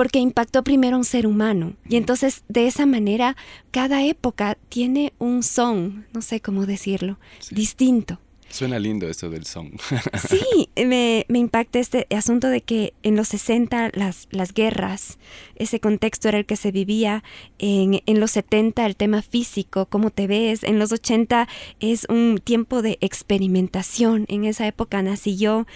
porque 0.00 0.18
impactó 0.18 0.64
primero 0.64 0.96
a 0.96 0.98
un 0.98 1.04
ser 1.04 1.26
humano. 1.26 1.74
Y 1.86 1.96
entonces, 1.96 2.42
de 2.48 2.66
esa 2.66 2.86
manera, 2.86 3.36
cada 3.70 4.02
época 4.02 4.56
tiene 4.70 5.12
un 5.18 5.42
son, 5.42 6.06
no 6.14 6.22
sé 6.22 6.40
cómo 6.40 6.64
decirlo, 6.64 7.18
distinto. 7.50 8.18
Suena 8.48 8.78
lindo 8.78 9.06
eso 9.06 9.28
del 9.28 9.44
son. 9.44 9.72
sí, 10.30 10.70
me, 10.74 11.26
impacta 11.28 11.78
este 11.78 12.06
asunto 12.16 12.48
de 12.48 12.62
que 12.62 12.94
en 13.02 13.14
los 13.14 13.28
60 13.28 13.90
las, 13.92 14.26
las 14.30 14.54
guerras, 14.54 15.18
ese 15.56 15.80
contexto 15.80 16.28
era 16.30 16.38
el 16.38 16.46
que 16.46 16.56
se 16.56 16.72
vivía, 16.72 17.22
en, 17.58 18.00
en 18.06 18.20
los 18.20 18.30
70 18.30 18.86
el 18.86 18.96
tema 18.96 19.20
físico, 19.20 19.84
cómo 19.84 20.08
te 20.08 20.26
ves, 20.26 20.64
en 20.64 20.78
los 20.78 20.92
80 20.92 21.46
es 21.80 22.06
un 22.08 22.40
tiempo 22.42 22.80
de 22.80 22.96
experimentación, 23.02 24.24
en 24.28 24.46
esa 24.46 24.66
época 24.66 25.02
nací 25.02 25.36
yo, 25.36 25.66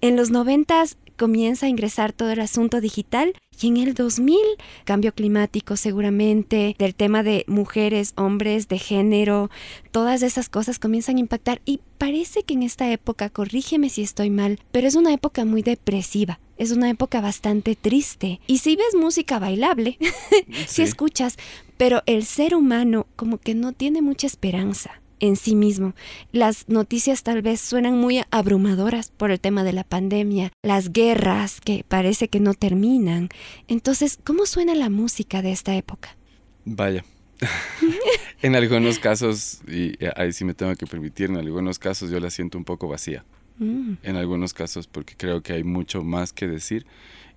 en 0.00 0.14
los 0.14 0.30
90 0.30 0.84
comienza 1.16 1.66
a 1.66 1.68
ingresar 1.68 2.12
todo 2.12 2.30
el 2.30 2.40
asunto 2.40 2.80
digital 2.80 3.34
Y 3.62 3.68
en 3.68 3.76
el 3.76 3.94
2000, 3.94 4.36
cambio 4.84 5.14
climático 5.14 5.76
seguramente, 5.76 6.74
del 6.78 6.96
tema 6.96 7.22
de 7.22 7.44
mujeres, 7.46 8.12
hombres, 8.16 8.66
de 8.66 8.78
género, 8.78 9.50
todas 9.92 10.22
esas 10.22 10.48
cosas 10.48 10.80
comienzan 10.80 11.18
a 11.18 11.20
impactar 11.20 11.62
y 11.64 11.80
parece 11.96 12.42
que 12.42 12.54
en 12.54 12.64
esta 12.64 12.90
época, 12.90 13.30
corrígeme 13.30 13.88
si 13.88 14.02
estoy 14.02 14.30
mal, 14.30 14.58
pero 14.72 14.88
es 14.88 14.96
una 14.96 15.12
época 15.12 15.44
muy 15.44 15.62
depresiva. 15.62 16.40
Es 16.58 16.72
una 16.72 16.90
época 16.90 17.20
bastante 17.20 17.76
triste. 17.76 18.40
Y 18.48 18.58
si 18.58 18.74
ves 18.74 18.96
música 18.96 19.38
bailable, 19.38 19.96
si 20.66 20.82
escuchas, 20.82 21.36
pero 21.76 22.02
el 22.06 22.24
ser 22.24 22.56
humano 22.56 23.06
como 23.14 23.38
que 23.38 23.54
no 23.54 23.72
tiene 23.72 24.02
mucha 24.02 24.26
esperanza 24.26 25.01
en 25.22 25.36
sí 25.36 25.54
mismo. 25.54 25.94
Las 26.32 26.68
noticias 26.68 27.22
tal 27.22 27.40
vez 27.40 27.60
suenan 27.60 27.96
muy 27.96 28.22
abrumadoras 28.30 29.12
por 29.16 29.30
el 29.30 29.40
tema 29.40 29.64
de 29.64 29.72
la 29.72 29.84
pandemia, 29.84 30.52
las 30.62 30.92
guerras 30.92 31.60
que 31.62 31.84
parece 31.88 32.28
que 32.28 32.40
no 32.40 32.52
terminan. 32.52 33.30
Entonces, 33.68 34.18
¿cómo 34.22 34.44
suena 34.44 34.74
la 34.74 34.90
música 34.90 35.40
de 35.40 35.52
esta 35.52 35.74
época? 35.74 36.16
Vaya. 36.64 37.04
en 38.42 38.56
algunos 38.56 38.98
casos, 38.98 39.62
y 39.66 39.96
ahí 40.16 40.32
sí 40.32 40.44
me 40.44 40.54
tengo 40.54 40.74
que 40.74 40.86
permitir, 40.86 41.30
en 41.30 41.36
algunos 41.36 41.78
casos 41.78 42.10
yo 42.10 42.20
la 42.20 42.28
siento 42.28 42.58
un 42.58 42.64
poco 42.64 42.88
vacía. 42.88 43.24
Mm. 43.58 43.94
En 44.02 44.16
algunos 44.16 44.54
casos 44.54 44.86
porque 44.86 45.14
creo 45.16 45.42
que 45.42 45.52
hay 45.52 45.64
mucho 45.64 46.02
más 46.02 46.32
que 46.32 46.46
decir 46.46 46.86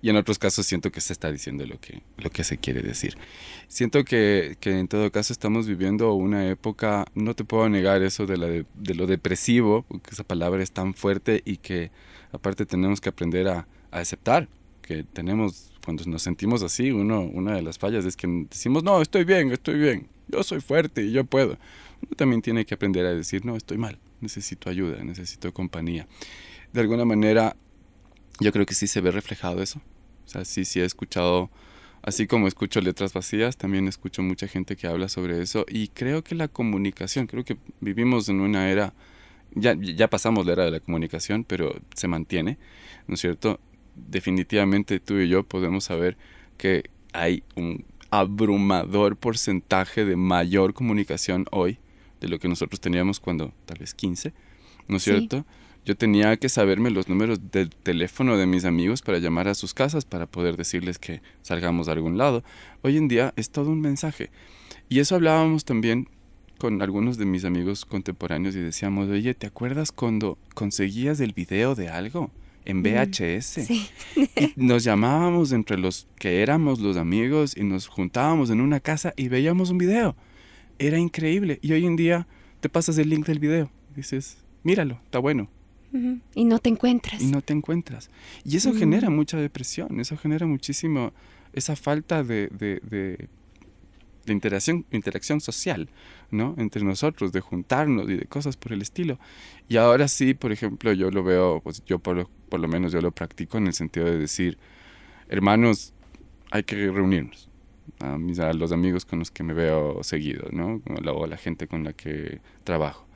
y 0.02 0.10
en 0.10 0.16
otros 0.16 0.38
casos 0.38 0.66
siento 0.66 0.92
que 0.92 1.00
se 1.00 1.12
está 1.12 1.32
diciendo 1.32 1.66
lo 1.66 1.80
que, 1.80 2.02
lo 2.18 2.30
que 2.30 2.44
se 2.44 2.58
quiere 2.58 2.82
decir. 2.82 3.16
Siento 3.66 4.04
que, 4.04 4.56
que 4.60 4.78
en 4.78 4.88
todo 4.88 5.10
caso 5.10 5.32
estamos 5.32 5.66
viviendo 5.66 6.12
una 6.14 6.48
época, 6.48 7.06
no 7.14 7.34
te 7.34 7.44
puedo 7.44 7.68
negar 7.68 8.02
eso 8.02 8.26
de, 8.26 8.36
la 8.36 8.46
de, 8.46 8.94
lo 8.94 9.06
depresivo, 9.06 9.84
porque 9.88 10.10
esa 10.12 10.24
palabra 10.24 10.62
es 10.62 10.70
tan 10.70 10.94
fuerte 10.94 11.42
y 11.44 11.56
que 11.56 11.90
aparte 12.32 12.66
tenemos 12.66 13.00
que 13.00 13.08
aprender 13.08 13.48
a, 13.48 13.66
a 13.90 13.98
aceptar 13.98 14.48
que 14.82 15.02
tenemos, 15.02 15.72
cuando 15.84 16.04
nos 16.04 16.22
sentimos 16.22 16.62
así, 16.62 16.92
uno, 16.92 17.22
una 17.22 17.56
de 17.56 17.62
las 17.62 17.78
fallas 17.78 18.04
es 18.04 18.16
que 18.16 18.28
decimos, 18.48 18.84
no, 18.84 19.02
estoy 19.02 19.24
bien, 19.24 19.50
estoy 19.50 19.78
bien, 19.78 20.06
yo 20.28 20.42
soy 20.42 20.60
fuerte 20.60 21.02
y 21.02 21.10
yo 21.10 21.24
puedo. 21.24 21.58
Uno 22.02 22.12
también 22.16 22.40
tiene 22.42 22.64
que 22.64 22.74
aprender 22.74 23.04
a 23.04 23.14
decir, 23.14 23.44
no, 23.44 23.56
estoy 23.56 23.78
mal, 23.78 23.98
necesito 24.20 24.70
ayuda, 24.70 25.02
necesito 25.04 25.52
compañía. 25.52 26.06
De 26.72 26.80
alguna 26.80 27.04
manera 27.04 27.56
yo 28.40 28.52
creo 28.52 28.66
que 28.66 28.74
sí 28.74 28.86
se 28.86 29.00
ve 29.00 29.10
reflejado 29.10 29.62
eso. 29.62 29.80
O 30.26 30.28
sea, 30.28 30.44
sí, 30.44 30.64
sí 30.64 30.80
he 30.80 30.84
escuchado, 30.84 31.50
así 32.02 32.26
como 32.26 32.48
escucho 32.48 32.80
letras 32.80 33.12
vacías, 33.12 33.56
también 33.56 33.88
escucho 33.88 34.22
mucha 34.22 34.48
gente 34.48 34.76
que 34.76 34.86
habla 34.86 35.08
sobre 35.08 35.40
eso 35.40 35.64
y 35.68 35.88
creo 35.88 36.24
que 36.24 36.34
la 36.34 36.48
comunicación, 36.48 37.26
creo 37.26 37.44
que 37.44 37.56
vivimos 37.80 38.28
en 38.28 38.40
una 38.40 38.70
era, 38.70 38.92
ya, 39.54 39.74
ya 39.74 40.08
pasamos 40.08 40.44
la 40.44 40.52
era 40.52 40.64
de 40.64 40.72
la 40.72 40.80
comunicación, 40.80 41.44
pero 41.44 41.74
se 41.94 42.08
mantiene, 42.08 42.58
¿no 43.06 43.14
es 43.14 43.20
cierto? 43.20 43.60
Definitivamente 43.94 45.00
tú 45.00 45.18
y 45.18 45.28
yo 45.28 45.44
podemos 45.44 45.84
saber 45.84 46.16
que 46.58 46.90
hay 47.12 47.44
un 47.54 47.84
abrumador 48.10 49.16
porcentaje 49.16 50.04
de 50.04 50.16
mayor 50.16 50.74
comunicación 50.74 51.46
hoy 51.50 51.78
de 52.20 52.28
lo 52.28 52.38
que 52.38 52.48
nosotros 52.48 52.80
teníamos 52.80 53.20
cuando 53.20 53.52
tal 53.64 53.78
vez 53.78 53.94
15, 53.94 54.32
¿no 54.88 54.96
es 54.96 55.02
cierto? 55.02 55.44
Yo 55.84 55.96
tenía 55.96 56.36
que 56.36 56.48
saberme 56.48 56.90
los 56.90 57.08
números 57.08 57.38
del 57.52 57.70
teléfono 57.70 58.36
de 58.36 58.46
mis 58.46 58.64
amigos 58.64 59.02
para 59.02 59.18
llamar 59.18 59.46
a 59.46 59.54
sus 59.54 59.72
casas 59.72 60.04
para 60.04 60.26
poder 60.26 60.56
decirles 60.56 60.98
que 60.98 61.22
salgamos 61.42 61.86
a 61.86 61.92
algún 61.92 62.18
lado. 62.18 62.42
Hoy 62.82 62.96
en 62.96 63.06
día 63.06 63.32
es 63.36 63.50
todo 63.50 63.70
un 63.70 63.80
mensaje. 63.80 64.30
Y 64.88 64.98
eso 64.98 65.14
hablábamos 65.14 65.64
también 65.64 66.08
con 66.58 66.82
algunos 66.82 67.18
de 67.18 67.26
mis 67.26 67.44
amigos 67.44 67.84
contemporáneos 67.84 68.56
y 68.56 68.60
decíamos, 68.60 69.08
oye, 69.10 69.34
¿te 69.34 69.46
acuerdas 69.46 69.92
cuando 69.92 70.38
conseguías 70.54 71.20
el 71.20 71.32
video 71.32 71.76
de 71.76 71.88
algo? 71.88 72.30
en 72.66 72.82
VHS. 72.82 73.46
Sí. 73.46 73.88
Y 74.16 74.52
nos 74.56 74.84
llamábamos 74.84 75.52
entre 75.52 75.78
los 75.78 76.06
que 76.18 76.42
éramos 76.42 76.80
los 76.80 76.96
amigos 76.96 77.56
y 77.56 77.62
nos 77.62 77.86
juntábamos 77.86 78.50
en 78.50 78.60
una 78.60 78.80
casa 78.80 79.14
y 79.16 79.28
veíamos 79.28 79.70
un 79.70 79.78
video. 79.78 80.16
Era 80.78 80.98
increíble. 80.98 81.58
Y 81.62 81.72
hoy 81.72 81.86
en 81.86 81.96
día 81.96 82.26
te 82.60 82.68
pasas 82.68 82.98
el 82.98 83.08
link 83.08 83.26
del 83.26 83.38
video. 83.38 83.70
Dices, 83.94 84.38
míralo, 84.62 85.00
está 85.04 85.18
bueno. 85.18 85.48
Y 86.34 86.44
no 86.44 86.58
te 86.58 86.68
encuentras. 86.68 87.22
Y 87.22 87.26
no 87.26 87.40
te 87.40 87.52
encuentras. 87.52 88.10
Y 88.44 88.56
eso 88.56 88.74
genera 88.74 89.08
mucha 89.10 89.38
depresión, 89.38 89.98
eso 90.00 90.16
genera 90.16 90.46
muchísimo 90.46 91.12
esa 91.52 91.74
falta 91.74 92.22
de, 92.22 92.48
de, 92.48 92.80
de, 92.82 94.32
interacción, 94.32 94.84
interacción 94.90 95.40
social, 95.40 95.88
¿no? 96.30 96.54
Entre 96.58 96.84
nosotros, 96.84 97.32
de 97.32 97.40
juntarnos 97.40 98.10
y 98.10 98.16
de 98.16 98.26
cosas 98.26 98.56
por 98.56 98.72
el 98.72 98.82
estilo. 98.82 99.18
Y 99.68 99.78
ahora 99.78 100.08
sí, 100.08 100.34
por 100.34 100.52
ejemplo, 100.52 100.92
yo 100.92 101.10
lo 101.10 101.24
veo, 101.24 101.60
pues 101.62 101.82
yo 101.86 101.98
por 101.98 102.16
lo, 102.16 102.30
por 102.50 102.60
lo 102.60 102.68
menos 102.68 102.92
yo 102.92 103.00
lo 103.00 103.12
practico 103.12 103.56
en 103.56 103.68
el 103.68 103.72
sentido 103.72 104.06
de 104.06 104.18
decir, 104.18 104.58
hermanos, 105.28 105.94
hay 106.50 106.64
que 106.64 106.76
reunirnos. 106.90 107.48
A, 108.00 108.18
mis, 108.18 108.38
a 108.38 108.52
los 108.52 108.72
amigos 108.72 109.04
con 109.04 109.18
los 109.18 109.30
que 109.30 109.42
me 109.42 109.54
veo 109.54 110.02
seguido, 110.02 110.48
¿no? 110.50 110.82
O 111.06 111.24
a 111.24 111.26
la 111.26 111.36
gente 111.36 111.66
con 111.66 111.84
la 111.84 111.92
que 111.92 112.40
trabajo 112.64 113.06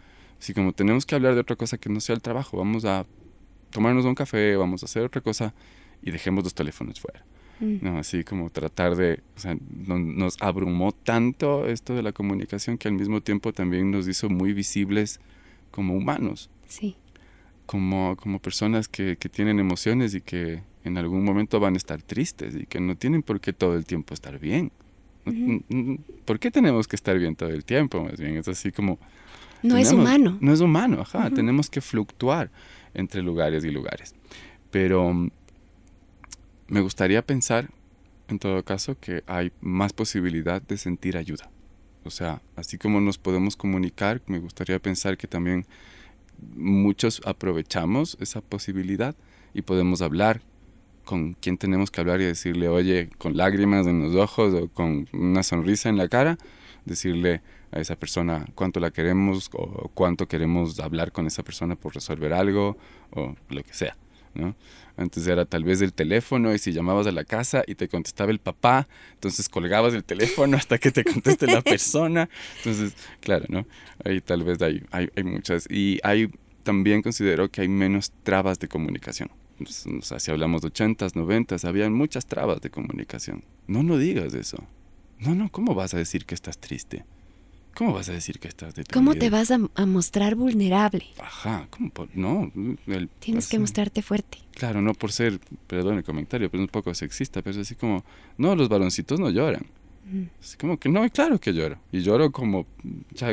Así 0.40 0.54
como 0.54 0.72
tenemos 0.72 1.04
que 1.04 1.14
hablar 1.14 1.34
de 1.34 1.40
otra 1.40 1.54
cosa 1.54 1.76
que 1.76 1.90
no 1.90 2.00
sea 2.00 2.14
el 2.14 2.22
trabajo, 2.22 2.56
vamos 2.56 2.86
a 2.86 3.04
tomarnos 3.70 4.06
un 4.06 4.14
café, 4.14 4.56
vamos 4.56 4.82
a 4.82 4.86
hacer 4.86 5.04
otra 5.04 5.20
cosa 5.20 5.52
y 6.02 6.10
dejemos 6.10 6.44
los 6.44 6.54
teléfonos 6.54 6.98
fuera. 6.98 7.22
Mm. 7.60 7.76
¿no? 7.82 7.98
Así 7.98 8.24
como 8.24 8.48
tratar 8.48 8.96
de, 8.96 9.20
o 9.36 9.38
sea, 9.38 9.54
nos 9.60 10.40
abrumó 10.40 10.92
tanto 10.92 11.66
esto 11.66 11.94
de 11.94 12.02
la 12.02 12.12
comunicación 12.12 12.78
que 12.78 12.88
al 12.88 12.94
mismo 12.94 13.20
tiempo 13.20 13.52
también 13.52 13.90
nos 13.90 14.08
hizo 14.08 14.30
muy 14.30 14.54
visibles 14.54 15.20
como 15.70 15.94
humanos. 15.94 16.48
Sí. 16.66 16.96
Como, 17.70 18.16
como 18.16 18.40
personas 18.40 18.88
que, 18.88 19.16
que 19.16 19.28
tienen 19.28 19.60
emociones 19.60 20.14
y 20.14 20.20
que 20.20 20.62
en 20.82 20.98
algún 20.98 21.24
momento 21.24 21.60
van 21.60 21.74
a 21.74 21.76
estar 21.76 22.02
tristes 22.02 22.56
y 22.56 22.66
que 22.66 22.80
no 22.80 22.96
tienen 22.96 23.22
por 23.22 23.40
qué 23.40 23.52
todo 23.52 23.76
el 23.76 23.84
tiempo 23.84 24.12
estar 24.12 24.40
bien. 24.40 24.72
¿Por 26.24 26.40
qué 26.40 26.50
tenemos 26.50 26.88
que 26.88 26.96
estar 26.96 27.16
bien 27.16 27.36
todo 27.36 27.50
el 27.50 27.64
tiempo? 27.64 28.02
Más 28.02 28.18
bien, 28.18 28.36
es 28.36 28.48
así 28.48 28.72
como 28.72 28.98
no 29.62 29.76
es 29.76 29.92
humano. 29.92 30.38
No 30.40 30.52
es 30.52 30.60
humano, 30.60 31.02
ajá. 31.02 31.30
Tenemos 31.30 31.68
que 31.68 31.80
fluctuar 31.80 32.50
entre 32.94 33.22
lugares 33.22 33.64
y 33.64 33.70
lugares. 33.70 34.14
Pero 34.70 35.12
mm, 35.12 35.30
me 36.68 36.80
gustaría 36.80 37.24
pensar, 37.24 37.70
en 38.28 38.38
todo 38.38 38.64
caso, 38.64 38.98
que 38.98 39.22
hay 39.26 39.52
más 39.60 39.92
posibilidad 39.92 40.62
de 40.62 40.76
sentir 40.78 41.16
ayuda. 41.16 41.50
O 42.04 42.10
sea, 42.10 42.40
así 42.56 42.78
como 42.78 43.00
nos 43.00 43.18
podemos 43.18 43.56
comunicar, 43.56 44.22
me 44.26 44.38
gustaría 44.38 44.78
pensar 44.78 45.18
que 45.18 45.26
también 45.26 45.66
muchos 46.54 47.20
aprovechamos 47.24 48.16
esa 48.20 48.40
posibilidad 48.40 49.14
y 49.54 49.62
podemos 49.62 50.02
hablar 50.02 50.42
con 51.04 51.32
quien 51.34 51.58
tenemos 51.58 51.90
que 51.90 52.00
hablar 52.00 52.20
y 52.20 52.24
decirle, 52.24 52.68
oye, 52.68 53.10
con 53.18 53.36
lágrimas 53.36 53.86
en 53.86 54.02
los 54.02 54.14
ojos 54.14 54.54
o 54.54 54.68
con 54.68 55.08
una 55.12 55.42
sonrisa 55.42 55.88
en 55.88 55.96
la 55.96 56.08
cara, 56.08 56.38
decirle, 56.84 57.42
a 57.72 57.80
esa 57.80 57.96
persona 57.96 58.46
cuánto 58.54 58.80
la 58.80 58.90
queremos 58.90 59.48
o 59.52 59.90
cuánto 59.94 60.26
queremos 60.26 60.80
hablar 60.80 61.12
con 61.12 61.26
esa 61.26 61.42
persona 61.42 61.76
por 61.76 61.94
resolver 61.94 62.32
algo 62.32 62.76
o 63.10 63.34
lo 63.48 63.62
que 63.62 63.74
sea. 63.74 63.96
¿No? 64.34 64.54
Antes 64.96 65.26
era 65.26 65.44
tal 65.46 65.64
vez 65.64 65.80
el 65.80 65.92
teléfono 65.92 66.54
y 66.54 66.58
si 66.58 66.72
llamabas 66.72 67.06
a 67.06 67.12
la 67.12 67.24
casa 67.24 67.62
y 67.66 67.74
te 67.74 67.88
contestaba 67.88 68.30
el 68.30 68.38
papá, 68.38 68.86
entonces 69.14 69.48
colgabas 69.48 69.94
el 69.94 70.04
teléfono 70.04 70.56
hasta 70.56 70.78
que 70.78 70.90
te 70.90 71.04
conteste 71.04 71.46
la 71.46 71.62
persona. 71.62 72.28
Entonces, 72.58 72.94
claro, 73.20 73.46
¿no? 73.48 73.66
Ahí 74.04 74.20
tal 74.20 74.42
vez 74.44 74.60
hay, 74.60 74.82
hay, 74.90 75.08
hay 75.16 75.24
muchas. 75.24 75.66
Y 75.70 76.00
hay, 76.02 76.30
también 76.62 77.02
considero 77.02 77.50
que 77.50 77.62
hay 77.62 77.68
menos 77.68 78.12
trabas 78.22 78.58
de 78.58 78.68
comunicación. 78.68 79.30
O 79.60 80.02
sea, 80.02 80.18
si 80.18 80.30
hablamos 80.30 80.62
de 80.62 80.68
80s, 80.68 81.12
90s, 81.12 81.68
había 81.68 81.88
muchas 81.90 82.26
trabas 82.26 82.60
de 82.60 82.70
comunicación. 82.70 83.44
No, 83.66 83.82
no 83.82 83.98
digas 83.98 84.34
eso. 84.34 84.64
No, 85.18 85.34
no, 85.34 85.50
¿cómo 85.50 85.74
vas 85.74 85.92
a 85.92 85.98
decir 85.98 86.24
que 86.24 86.34
estás 86.34 86.58
triste? 86.58 87.04
¿Cómo 87.80 87.94
vas 87.94 88.10
a 88.10 88.12
decir 88.12 88.38
que 88.38 88.46
estás 88.46 88.74
deprimido? 88.74 88.92
¿Cómo 88.92 89.14
te 89.18 89.30
vas 89.30 89.50
a, 89.50 89.86
mostrar 89.86 90.34
vulnerable? 90.34 91.06
Ajá, 91.18 91.66
¿cómo? 91.70 91.90
no. 92.12 92.52
Tienes 93.20 93.48
que 93.48 93.58
mostrarte 93.58 94.02
fuerte. 94.02 94.36
Claro, 94.52 94.82
no 94.82 94.92
por 94.92 95.12
ser, 95.12 95.40
perdón 95.66 95.96
el 95.96 96.04
comentario, 96.04 96.50
pero 96.50 96.62
es 96.62 96.66
un 96.66 96.70
poco 96.70 96.92
sexista, 96.92 97.40
pero 97.40 97.52
es 97.52 97.66
así 97.66 97.76
como, 97.76 98.04
no, 98.36 98.54
los 98.54 98.68
varoncitos 98.68 99.18
no 99.18 99.30
lloran. 99.30 99.64
Así 100.42 100.58
como 100.58 100.78
que 100.78 100.90
no, 100.90 101.08
claro 101.08 101.40
que 101.40 101.54
lloro. 101.54 101.78
Y 101.90 102.02
lloro 102.02 102.30
como. 102.30 102.66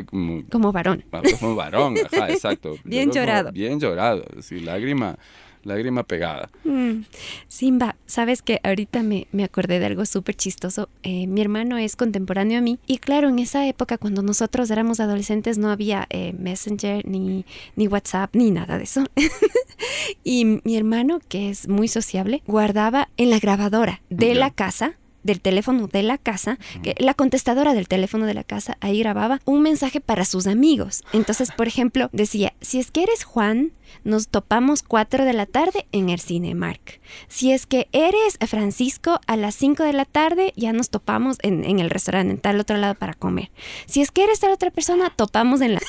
como, 0.06 0.44
como 0.50 0.72
varón. 0.72 1.04
Como 1.42 1.56
varón, 1.58 1.96
ajá, 2.06 2.30
exacto. 2.30 2.78
bien 2.86 3.12
llorado. 3.12 3.52
Bien 3.52 3.82
llorado. 3.82 4.24
Así, 4.40 4.62
lágrima 4.62 5.18
lágrima 5.68 6.04
pegada. 6.04 6.50
Mm. 6.64 7.04
Simba, 7.48 7.96
sabes 8.06 8.42
que 8.42 8.60
ahorita 8.64 9.04
me, 9.04 9.28
me 9.32 9.44
acordé 9.44 9.80
de 9.80 9.86
algo 9.86 10.06
súper 10.06 10.36
chistoso. 10.36 10.90
Eh, 11.04 11.28
mi 11.28 11.42
hermano 11.42 11.78
es 11.78 11.96
contemporáneo 11.96 12.60
a 12.60 12.62
mí 12.62 12.80
y 12.88 12.98
claro, 12.98 13.30
en 13.30 13.40
esa 13.40 13.68
época 13.68 13.98
cuando 13.98 14.24
nosotros 14.24 14.72
éramos 14.72 15.00
adolescentes 15.00 15.58
no 15.58 15.70
había 15.70 16.08
eh, 16.10 16.34
Messenger 16.38 17.08
ni, 17.08 17.46
ni 17.76 17.88
WhatsApp 17.88 18.36
ni 18.36 18.52
nada 18.52 18.78
de 18.78 18.86
eso. 18.86 19.04
y 20.24 20.62
mi 20.64 20.78
hermano, 20.78 21.20
que 21.28 21.50
es 21.50 21.68
muy 21.68 21.88
sociable, 21.88 22.42
guardaba 22.48 23.10
en 23.18 23.30
la 23.30 23.40
grabadora 23.40 24.02
de 24.10 24.34
la 24.34 24.52
casa 24.52 24.98
del 25.28 25.42
teléfono 25.42 25.88
de 25.88 26.02
la 26.02 26.18
casa, 26.18 26.58
que 26.82 26.96
la 26.98 27.14
contestadora 27.14 27.76
del 27.76 27.88
teléfono 27.88 28.26
de 28.26 28.34
la 28.34 28.44
casa 28.44 28.78
ahí 28.80 29.00
grababa 29.00 29.40
un 29.46 29.62
mensaje 29.62 30.02
para 30.02 30.26
sus 30.26 30.48
amigos. 30.48 31.04
Entonces, 31.14 31.52
por 31.52 31.68
ejemplo, 31.68 32.10
decía, 32.14 32.54
si 32.62 32.80
es 32.80 32.90
que 32.90 33.04
eres 33.04 33.24
Juan, 33.24 33.74
nos 34.04 34.30
topamos 34.30 34.84
4 34.84 35.26
de 35.26 35.34
la 35.34 35.46
tarde 35.46 35.86
en 35.92 36.10
el 36.10 36.20
Cinemark. 36.20 37.00
Si 37.28 37.52
es 37.52 37.66
que 37.66 37.88
eres 37.92 38.40
Francisco, 38.48 39.20
a 39.28 39.38
las 39.38 39.56
5 39.56 39.84
de 39.84 39.94
la 39.94 40.06
tarde 40.06 40.54
ya 40.56 40.74
nos 40.74 40.90
topamos 40.90 41.38
en, 41.42 41.64
en 41.66 41.80
el 41.80 41.90
restaurante, 41.90 42.34
en 42.34 42.40
tal 42.40 42.60
otro 42.60 42.78
lado 42.78 42.96
para 42.96 43.14
comer. 43.14 43.52
Si 43.86 44.02
es 44.02 44.12
que 44.12 44.24
eres 44.24 44.40
tal 44.40 44.52
otra 44.52 44.72
persona, 44.72 45.12
topamos 45.16 45.62
en 45.62 45.76
la... 45.76 45.82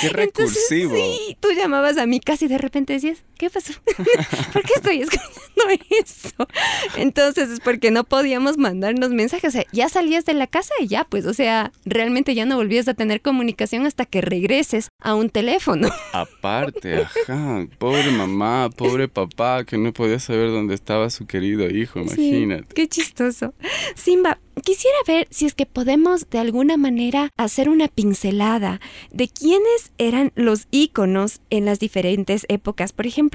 Qué 0.00 0.08
recursivo. 0.12 0.94
sí, 0.94 1.36
tú 1.40 1.48
llamabas 1.56 1.96
a 1.96 2.06
mí 2.06 2.20
casi 2.20 2.48
de 2.48 2.58
repente 2.58 2.92
decías, 2.92 3.18
¿qué 3.36 3.50
pasó? 3.50 3.72
¿Por 4.52 4.62
qué 4.62 4.72
estoy 4.76 5.02
escuchando 5.02 5.62
eso? 6.00 6.48
Entonces 6.96 7.50
es 7.50 7.60
porque 7.60 7.90
no 7.90 8.04
podíamos 8.04 8.58
mandarnos 8.58 9.10
mensajes. 9.10 9.48
O 9.48 9.52
sea, 9.52 9.64
ya 9.72 9.88
salías 9.88 10.24
de 10.24 10.34
la 10.34 10.46
casa 10.46 10.74
y 10.80 10.86
ya, 10.86 11.04
pues, 11.04 11.26
o 11.26 11.34
sea, 11.34 11.72
realmente 11.84 12.34
ya 12.34 12.46
no 12.46 12.56
volvías 12.56 12.88
a 12.88 12.94
tener 12.94 13.20
comunicación 13.20 13.86
hasta 13.86 14.04
que 14.04 14.20
regreses 14.20 14.88
a 15.00 15.14
un 15.14 15.30
teléfono. 15.30 15.88
Aparte, 16.12 17.02
ajá, 17.02 17.66
pobre 17.78 18.10
mamá, 18.10 18.70
pobre 18.76 19.08
papá, 19.08 19.64
que 19.64 19.78
no 19.78 19.92
podía 19.92 20.18
saber 20.18 20.50
dónde 20.50 20.74
estaba 20.74 21.10
su 21.10 21.26
querido 21.26 21.68
hijo, 21.68 22.00
imagínate. 22.00 22.62
Sí, 22.68 22.74
qué 22.74 22.88
chistoso. 22.88 23.54
Simba, 23.94 24.38
quisiera 24.62 24.96
ver 25.06 25.26
si 25.30 25.46
es 25.46 25.54
que 25.54 25.66
podemos 25.66 26.28
de 26.30 26.38
alguna 26.38 26.76
manera 26.76 27.30
hacer 27.36 27.68
una 27.68 27.88
pincelada 27.88 28.80
de 29.10 29.28
quiénes 29.28 29.92
eran 29.98 30.32
los 30.34 30.66
íconos 30.70 31.40
en 31.50 31.64
las 31.64 31.78
diferentes 31.78 32.46
épocas. 32.48 32.92
Por 32.92 33.06
ejemplo, 33.06 33.25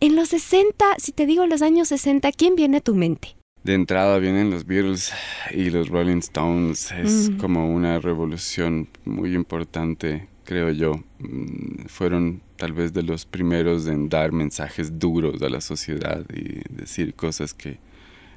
en 0.00 0.16
los 0.16 0.28
60, 0.30 0.84
si 0.98 1.12
te 1.12 1.26
digo 1.26 1.46
los 1.46 1.62
años 1.62 1.88
60, 1.88 2.32
¿quién 2.32 2.56
viene 2.56 2.78
a 2.78 2.80
tu 2.80 2.94
mente? 2.94 3.36
De 3.62 3.74
entrada 3.74 4.18
vienen 4.18 4.50
los 4.50 4.64
Beatles 4.64 5.12
y 5.52 5.70
los 5.70 5.88
Rolling 5.88 6.18
Stones. 6.18 6.92
Es 6.92 7.30
mm. 7.30 7.38
como 7.38 7.74
una 7.74 7.98
revolución 7.98 8.88
muy 9.04 9.34
importante, 9.34 10.28
creo 10.44 10.70
yo. 10.70 11.02
Mm, 11.18 11.86
fueron 11.86 12.42
tal 12.56 12.72
vez 12.72 12.92
de 12.92 13.02
los 13.02 13.26
primeros 13.26 13.86
en 13.88 14.08
dar 14.08 14.32
mensajes 14.32 14.98
duros 14.98 15.42
a 15.42 15.48
la 15.48 15.60
sociedad 15.60 16.24
y 16.32 16.60
decir 16.72 17.14
cosas 17.14 17.54
que 17.54 17.78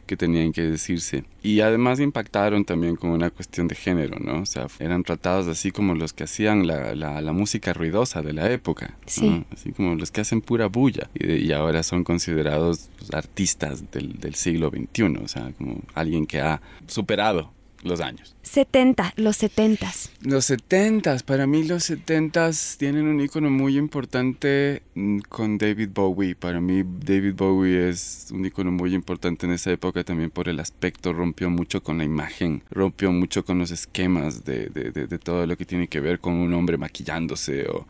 que 0.10 0.18
tenían 0.18 0.52
que 0.52 0.64
decirse. 0.64 1.24
Y 1.44 1.60
además 1.60 2.00
impactaron 2.00 2.66
también 2.66 2.96
con 2.96 3.12
una 3.12 3.30
cuestión 3.30 3.68
de 3.68 3.76
género, 3.76 4.18
¿no? 4.20 4.42
O 4.42 4.46
sea, 4.48 4.66
eran 4.80 5.04
tratados 5.04 5.48
así 5.48 5.70
como 5.70 5.94
los 5.94 6.14
que 6.14 6.24
hacían 6.24 6.66
la, 6.66 6.96
la, 6.96 7.32
música 7.32 7.74
ruidosa 7.74 8.24
de 8.24 8.34
la 8.34 8.52
época, 8.52 8.98
sí. 9.06 9.46
así 9.54 9.72
como 9.72 9.94
los 9.94 10.10
que 10.10 10.22
hacen 10.22 10.42
pura 10.42 10.66
bulla. 10.66 11.12
Y, 11.14 11.34
y 11.34 11.52
ahora 11.52 11.84
son 11.84 12.04
considerados 12.04 12.90
pues, 12.98 13.14
artistas 13.14 13.92
del, 13.92 14.20
del 14.20 14.34
siglo 14.34 14.72
XXI, 14.72 15.04
o 15.24 15.28
sea, 15.28 15.52
como 15.56 15.84
alguien 15.94 16.26
que 16.26 16.42
ha 16.42 16.60
superado 16.88 17.52
los 17.84 18.02
años. 18.02 18.36
70, 18.42 19.14
los 19.18 19.38
70. 19.38 19.92
Los 20.24 20.46
70, 20.46 21.18
para 21.26 21.46
mí 21.46 21.64
los 21.64 21.84
70 21.84 22.50
tienen 22.78 23.08
un 23.08 23.22
icono 23.22 23.50
muy 23.50 23.78
importante 23.78 24.82
mm, 24.96 25.20
con 25.30 25.58
David 25.58 25.90
Bowie. 25.94 26.36
Para 26.36 26.60
mí 26.60 26.84
David 26.84 27.36
Bowie 27.36 27.90
es 27.90 28.30
un 28.32 28.46
icono 28.46 28.72
muy 28.72 28.94
importante 28.96 29.46
en 29.46 29.54
esa 29.54 29.72
época 29.72 30.04
también 30.04 30.32
por 30.32 30.50
el 30.50 30.60
aspecto, 30.60 31.14
rompió 31.14 31.50
mucho 31.50 31.84
con 31.84 32.00
la 32.00 32.04
imagen, 32.04 32.64
rompió 32.72 33.12
mucho 33.12 33.46
con 33.46 33.60
los 33.60 33.72
esquemas 33.72 34.46
de, 34.46 34.70
de, 34.70 34.92
de, 34.92 35.08
de 35.08 35.20
todo 35.20 35.46
lo 35.46 35.56
que 35.56 35.66
tiene 35.66 35.88
que 35.88 36.00
ver 36.00 36.20
con 36.20 36.34
un 36.34 36.54
hombre 36.54 36.78
maquillándose 36.78 37.68
o 37.68 37.86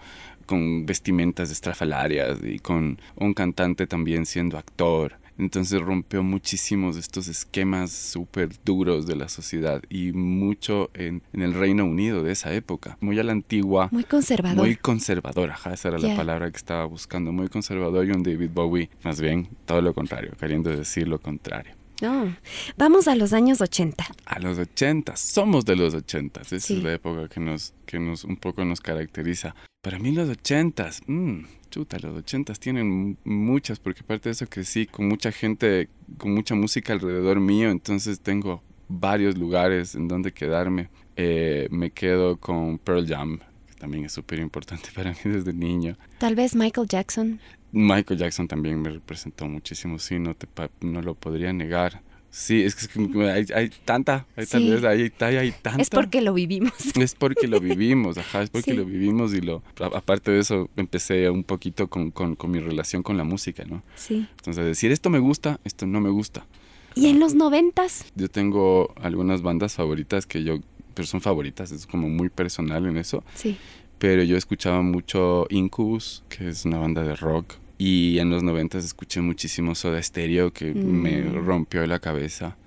con 0.45 0.85
vestimentas 0.87 1.51
estrafalarias 1.51 2.39
y 2.43 2.57
con 2.57 2.99
un 3.15 3.33
cantante 3.35 3.85
también 3.85 4.25
siendo 4.25 4.57
actor. 4.57 5.13
Entonces 5.39 5.81
rompió 5.81 6.21
muchísimos 6.21 6.95
de 6.95 7.01
estos 7.01 7.29
esquemas 7.29 7.91
súper 7.91 8.49
duros 8.65 9.07
de 9.07 9.15
la 9.15 9.29
sociedad 9.29 9.81
y 9.89 10.11
mucho 10.11 10.91
en, 10.93 11.23
el 11.33 11.53
Reino 11.53 11.85
Unido 11.85 12.23
de 12.23 12.33
esa 12.33 12.53
época. 12.53 12.97
Muy 12.99 13.17
a 13.19 13.23
la 13.23 13.31
antigua. 13.31 13.87
Muy 13.91 14.03
conservador. 14.03 14.57
Muy 14.57 14.75
conservador, 14.75 15.51
ajá, 15.51 15.73
esa 15.73 15.89
era 15.89 15.97
la 15.97 16.15
palabra 16.15 16.51
que 16.51 16.57
estaba 16.57 16.85
buscando. 16.85 17.31
Muy 17.31 17.47
conservador 17.47 18.05
y 18.05 18.11
un 18.11 18.21
David 18.21 18.49
Bowie, 18.53 18.89
más 19.03 19.21
bien 19.21 19.47
todo 19.65 19.81
lo 19.81 19.93
contrario, 19.93 20.33
queriendo 20.37 20.69
decir 20.69 21.07
lo 21.07 21.19
contrario. 21.19 21.78
No, 22.01 22.35
vamos 22.77 23.07
a 23.07 23.15
los 23.15 23.33
años 23.33 23.59
80. 23.59 24.05
A 24.25 24.39
los 24.39 24.57
80, 24.57 25.17
somos 25.17 25.65
de 25.65 25.75
los 25.75 25.93
80. 25.93 26.41
Esa 26.41 26.55
es 26.55 26.69
la 26.69 26.93
época 26.93 27.27
que 27.27 27.39
nos, 27.39 27.73
que 27.85 27.99
nos 27.99 28.23
un 28.23 28.37
poco 28.37 28.63
nos 28.63 28.79
caracteriza. 28.79 29.53
Para 29.81 29.99
mí 29.99 30.11
los 30.11 30.29
80, 30.29 30.89
mmm, 31.07 31.41
chuta, 31.69 31.99
los 31.99 32.17
ochentas 32.17 32.59
tienen 32.59 33.17
muchas, 33.23 33.79
porque 33.79 34.01
aparte 34.01 34.29
de 34.29 34.33
eso 34.33 34.47
crecí 34.47 34.85
con 34.85 35.07
mucha 35.07 35.31
gente, 35.31 35.89
con 36.17 36.33
mucha 36.33 36.55
música 36.55 36.93
alrededor 36.93 37.39
mío, 37.39 37.69
entonces 37.69 38.19
tengo 38.21 38.63
varios 38.87 39.37
lugares 39.37 39.95
en 39.95 40.07
donde 40.07 40.33
quedarme. 40.33 40.89
Eh, 41.15 41.67
me 41.69 41.91
quedo 41.91 42.37
con 42.37 42.77
Pearl 42.77 43.05
Jam, 43.05 43.39
que 43.67 43.75
también 43.77 44.05
es 44.05 44.13
súper 44.13 44.39
importante 44.39 44.89
para 44.95 45.11
mí 45.11 45.17
desde 45.23 45.53
niño. 45.53 45.97
Tal 46.17 46.35
vez 46.35 46.55
Michael 46.55 46.87
Jackson. 46.87 47.39
Michael 47.71 48.19
Jackson 48.19 48.47
también 48.47 48.81
me 48.81 48.89
representó 48.89 49.47
muchísimo, 49.47 49.99
sí, 49.99 50.19
no, 50.19 50.33
te, 50.35 50.47
no 50.81 51.01
lo 51.01 51.15
podría 51.15 51.53
negar. 51.53 52.01
Sí, 52.31 52.61
es 52.61 52.75
que 52.75 53.29
hay, 53.29 53.45
hay 53.55 53.69
tanta, 53.85 54.27
hay, 54.35 54.45
tal 54.45 54.69
vez, 54.69 54.83
hay, 54.83 55.11
hay, 55.19 55.51
tanta. 55.51 55.81
Es 55.81 55.89
porque 55.89 56.21
lo 56.21 56.33
vivimos. 56.33 56.73
Es 56.95 57.15
porque 57.15 57.47
lo 57.47 57.59
vivimos, 57.59 58.17
ajá, 58.19 58.43
es 58.43 58.51
porque 58.51 58.73
lo 58.73 58.85
vivimos 58.85 59.33
y 59.33 59.41
lo, 59.41 59.63
aparte 59.79 60.31
de 60.31 60.39
eso, 60.39 60.69
empecé 60.75 61.29
un 61.29 61.43
poquito 61.43 61.87
con, 61.87 62.11
con, 62.11 62.35
con, 62.35 62.51
mi 62.51 62.59
relación 62.59 63.01
con 63.01 63.17
la 63.17 63.23
música, 63.23 63.63
¿no? 63.65 63.81
Sí. 63.95 64.27
Entonces, 64.37 64.63
decir 64.63 64.91
esto 64.91 65.09
me 65.09 65.19
gusta, 65.19 65.59
esto 65.63 65.87
no 65.87 66.01
me 66.01 66.09
gusta. 66.09 66.45
¿Y 66.93 67.07
en 67.07 67.19
los 67.19 67.33
noventas? 67.33 68.05
Yo 68.15 68.29
tengo 68.29 68.93
algunas 69.01 69.41
bandas 69.41 69.73
favoritas 69.73 70.25
que 70.27 70.43
yo, 70.43 70.59
pero 70.93 71.07
son 71.07 71.21
favoritas, 71.21 71.71
es 71.71 71.87
como 71.87 72.09
muy 72.09 72.29
personal 72.29 72.85
en 72.85 72.97
eso. 72.97 73.23
Sí. 73.33 73.57
Pero 73.99 74.23
yo 74.23 74.37
escuchaba 74.37 74.81
mucho 74.81 75.45
Incubus, 75.49 76.23
que 76.29 76.49
es 76.49 76.65
una 76.65 76.79
banda 76.79 77.03
de 77.03 77.15
rock 77.15 77.55
y 77.81 78.19
en 78.19 78.29
los 78.29 78.43
90 78.43 78.77
escuché 78.77 79.21
muchísimo 79.21 79.73
Soda 79.73 80.03
Stereo 80.03 80.51
que 80.51 80.73
me 80.73 81.21
mm. 81.21 81.45
rompió 81.45 81.87
la 81.87 81.99
cabeza. 81.99 82.57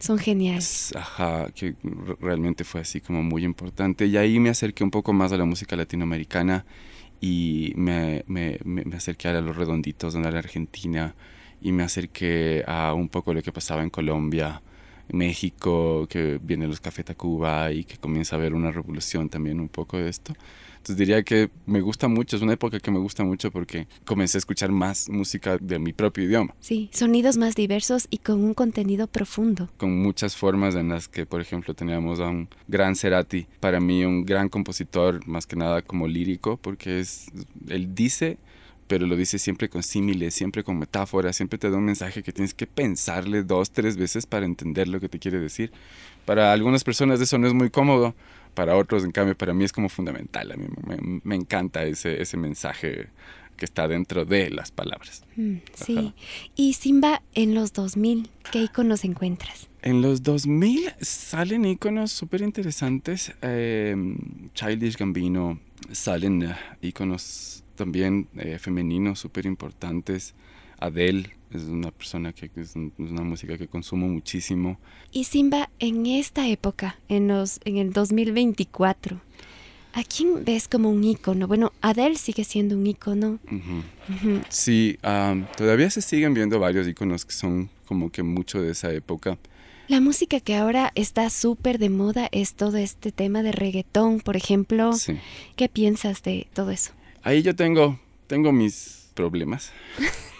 Son 0.00 0.18
geniales. 0.18 0.92
Ajá, 0.96 1.48
que 1.54 1.76
realmente 2.20 2.64
fue 2.64 2.80
así 2.80 3.00
como 3.00 3.22
muy 3.22 3.44
importante. 3.44 4.06
Y 4.06 4.16
ahí 4.16 4.40
me 4.40 4.50
acerqué 4.50 4.82
un 4.82 4.90
poco 4.90 5.12
más 5.12 5.30
a 5.30 5.36
la 5.36 5.44
música 5.44 5.76
latinoamericana 5.76 6.66
y 7.20 7.72
me, 7.76 8.24
me, 8.26 8.58
me, 8.64 8.96
acerqué 8.96 9.28
a 9.28 9.40
los 9.40 9.56
redonditos 9.56 10.14
de 10.14 10.20
la 10.20 10.38
Argentina 10.38 11.14
y 11.60 11.70
me 11.70 11.84
acerqué 11.84 12.64
a 12.66 12.94
un 12.94 13.08
poco 13.08 13.32
lo 13.34 13.42
que 13.42 13.52
pasaba 13.52 13.84
en 13.84 13.90
Colombia, 13.90 14.60
México, 15.08 16.08
que 16.08 16.40
viene 16.42 16.66
los 16.66 16.80
Café 16.80 17.04
Tacuba 17.04 17.70
y 17.70 17.84
que 17.84 17.96
comienza 17.96 18.34
a 18.34 18.38
haber 18.40 18.54
una 18.54 18.72
revolución 18.72 19.28
también 19.28 19.60
un 19.60 19.68
poco 19.68 19.98
de 19.98 20.08
esto. 20.08 20.34
Entonces 20.88 21.06
diría 21.06 21.22
que 21.22 21.50
me 21.66 21.82
gusta 21.82 22.08
mucho, 22.08 22.36
es 22.36 22.40
una 22.40 22.54
época 22.54 22.80
que 22.80 22.90
me 22.90 22.98
gusta 22.98 23.22
mucho 23.22 23.50
porque 23.50 23.86
comencé 24.06 24.38
a 24.38 24.40
escuchar 24.40 24.72
más 24.72 25.10
música 25.10 25.58
de 25.58 25.78
mi 25.78 25.92
propio 25.92 26.24
idioma. 26.24 26.54
Sí, 26.60 26.88
sonidos 26.94 27.36
más 27.36 27.54
diversos 27.54 28.06
y 28.08 28.16
con 28.16 28.42
un 28.42 28.54
contenido 28.54 29.06
profundo. 29.06 29.68
Con 29.76 30.00
muchas 30.00 30.34
formas 30.34 30.74
en 30.76 30.88
las 30.88 31.06
que, 31.06 31.26
por 31.26 31.42
ejemplo, 31.42 31.74
teníamos 31.74 32.20
a 32.20 32.28
un 32.28 32.48
gran 32.68 32.96
Cerati, 32.96 33.46
para 33.60 33.80
mí 33.80 34.02
un 34.06 34.24
gran 34.24 34.48
compositor, 34.48 35.26
más 35.26 35.46
que 35.46 35.56
nada 35.56 35.82
como 35.82 36.08
lírico, 36.08 36.56
porque 36.56 37.00
es, 37.00 37.26
él 37.68 37.94
dice 37.94 38.38
pero 38.86 39.06
lo 39.06 39.16
dice 39.16 39.38
siempre 39.38 39.68
con 39.68 39.82
símiles, 39.82 40.32
siempre 40.32 40.64
con 40.64 40.78
metáforas, 40.78 41.36
siempre 41.36 41.58
te 41.58 41.68
da 41.70 41.76
un 41.76 41.84
mensaje 41.84 42.22
que 42.22 42.32
tienes 42.32 42.54
que 42.54 42.66
pensarle 42.66 43.42
dos, 43.42 43.70
tres 43.70 43.98
veces 43.98 44.24
para 44.24 44.46
entender 44.46 44.88
lo 44.88 44.98
que 44.98 45.10
te 45.10 45.18
quiere 45.18 45.38
decir. 45.38 45.70
Para 46.24 46.52
algunas 46.52 46.84
personas 46.84 47.20
eso 47.20 47.36
no 47.36 47.46
es 47.46 47.52
muy 47.52 47.68
cómodo, 47.68 48.14
para 48.58 48.76
otros, 48.76 49.04
en 49.04 49.12
cambio, 49.12 49.38
para 49.38 49.54
mí 49.54 49.62
es 49.62 49.70
como 49.70 49.88
fundamental. 49.88 50.50
A 50.50 50.56
mí 50.56 50.66
me, 51.22 51.36
encanta 51.36 51.84
ese, 51.84 52.20
ese 52.20 52.36
mensaje 52.36 53.06
que 53.56 53.64
está 53.64 53.86
dentro 53.86 54.24
de 54.24 54.50
las 54.50 54.72
palabras. 54.72 55.22
Mm, 55.36 55.58
sí. 55.74 56.12
Y 56.56 56.72
Simba, 56.72 57.22
en 57.34 57.54
los 57.54 57.72
2000, 57.72 58.28
¿qué 58.50 58.64
iconos 58.64 59.04
encuentras? 59.04 59.68
En 59.82 60.02
los 60.02 60.24
2000 60.24 60.92
salen 61.00 61.66
iconos 61.66 62.10
súper 62.10 62.42
interesantes. 62.42 63.32
Eh, 63.42 63.94
Childish 64.54 64.96
Gambino, 64.96 65.60
salen 65.92 66.42
eh, 66.42 66.56
iconos 66.82 67.62
también 67.76 68.26
eh, 68.34 68.58
femeninos 68.58 69.20
súper 69.20 69.46
importantes. 69.46 70.34
Adele 70.78 71.30
es 71.52 71.62
una 71.62 71.90
persona 71.90 72.32
que 72.32 72.50
es, 72.56 72.74
una 72.76 73.22
música 73.22 73.56
que 73.56 73.68
consumo 73.68 74.06
muchísimo. 74.06 74.78
Y 75.12 75.24
Simba, 75.24 75.70
en 75.78 76.06
esta 76.06 76.46
época, 76.48 76.98
en, 77.08 77.28
los, 77.28 77.60
en 77.64 77.78
el 77.78 77.92
2024, 77.92 79.20
¿a 79.94 80.04
quién 80.04 80.44
ves 80.44 80.68
como 80.68 80.90
un 80.90 81.02
ícono? 81.04 81.48
Bueno, 81.48 81.72
Adele 81.80 82.16
sigue 82.16 82.44
siendo 82.44 82.76
un 82.76 82.86
ícono. 82.86 83.38
Sí, 84.48 84.98
todavía 85.56 85.90
se 85.90 86.02
siguen 86.02 86.34
viendo 86.34 86.58
varios 86.58 86.86
íconos 86.86 87.24
que 87.24 87.32
son 87.32 87.70
como 87.86 88.10
que 88.10 88.22
mucho 88.22 88.60
de 88.60 88.72
esa 88.72 88.92
época. 88.92 89.38
La 89.88 90.00
música 90.00 90.40
que 90.40 90.54
ahora 90.54 90.92
está 90.94 91.30
súper 91.30 91.78
de 91.78 91.88
moda 91.88 92.28
es 92.30 92.52
todo 92.52 92.76
este 92.76 93.10
tema 93.10 93.42
de 93.42 93.52
reggaetón, 93.52 94.20
por 94.20 94.36
ejemplo. 94.36 94.90
¿Qué 95.56 95.70
piensas 95.70 96.22
de 96.22 96.46
todo 96.52 96.70
eso? 96.70 96.92
Ahí 97.22 97.40
yo 97.40 97.56
tengo, 97.56 97.98
tengo 98.26 98.52
mis 98.52 99.08
problemas. 99.14 99.72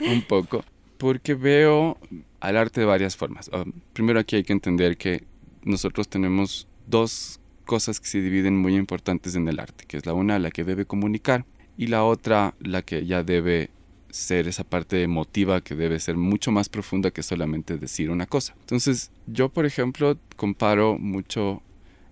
un 0.00 0.22
poco. 0.22 0.64
porque 0.98 1.34
veo 1.34 1.98
al 2.40 2.56
arte 2.56 2.80
de 2.80 2.86
varias 2.86 3.16
formas. 3.16 3.50
Ah, 3.52 3.64
primero 3.92 4.20
aquí 4.20 4.36
hay 4.36 4.44
que 4.44 4.52
entender 4.52 4.96
que 4.96 5.24
nosotros 5.64 6.08
tenemos 6.08 6.68
dos 6.86 7.40
cosas 7.64 8.00
que 8.00 8.06
se 8.06 8.20
dividen 8.20 8.56
muy 8.56 8.76
importantes 8.76 9.34
en 9.34 9.48
el 9.48 9.58
arte, 9.58 9.84
que 9.86 9.96
es 9.96 10.06
la 10.06 10.14
una 10.14 10.38
la 10.38 10.50
que 10.50 10.64
debe 10.64 10.84
comunicar 10.84 11.44
y 11.76 11.88
la 11.88 12.04
otra 12.04 12.54
la 12.60 12.82
que 12.82 13.06
ya 13.06 13.22
debe 13.22 13.70
ser 14.10 14.46
esa 14.46 14.62
parte 14.62 15.02
emotiva 15.02 15.62
que 15.62 15.74
debe 15.74 15.98
ser 15.98 16.16
mucho 16.16 16.52
más 16.52 16.68
profunda 16.68 17.10
que 17.10 17.22
solamente 17.22 17.78
decir 17.78 18.10
una 18.10 18.26
cosa. 18.26 18.54
Entonces, 18.60 19.10
yo 19.26 19.48
por 19.48 19.66
ejemplo 19.66 20.18
comparo 20.36 20.98
mucho 20.98 21.62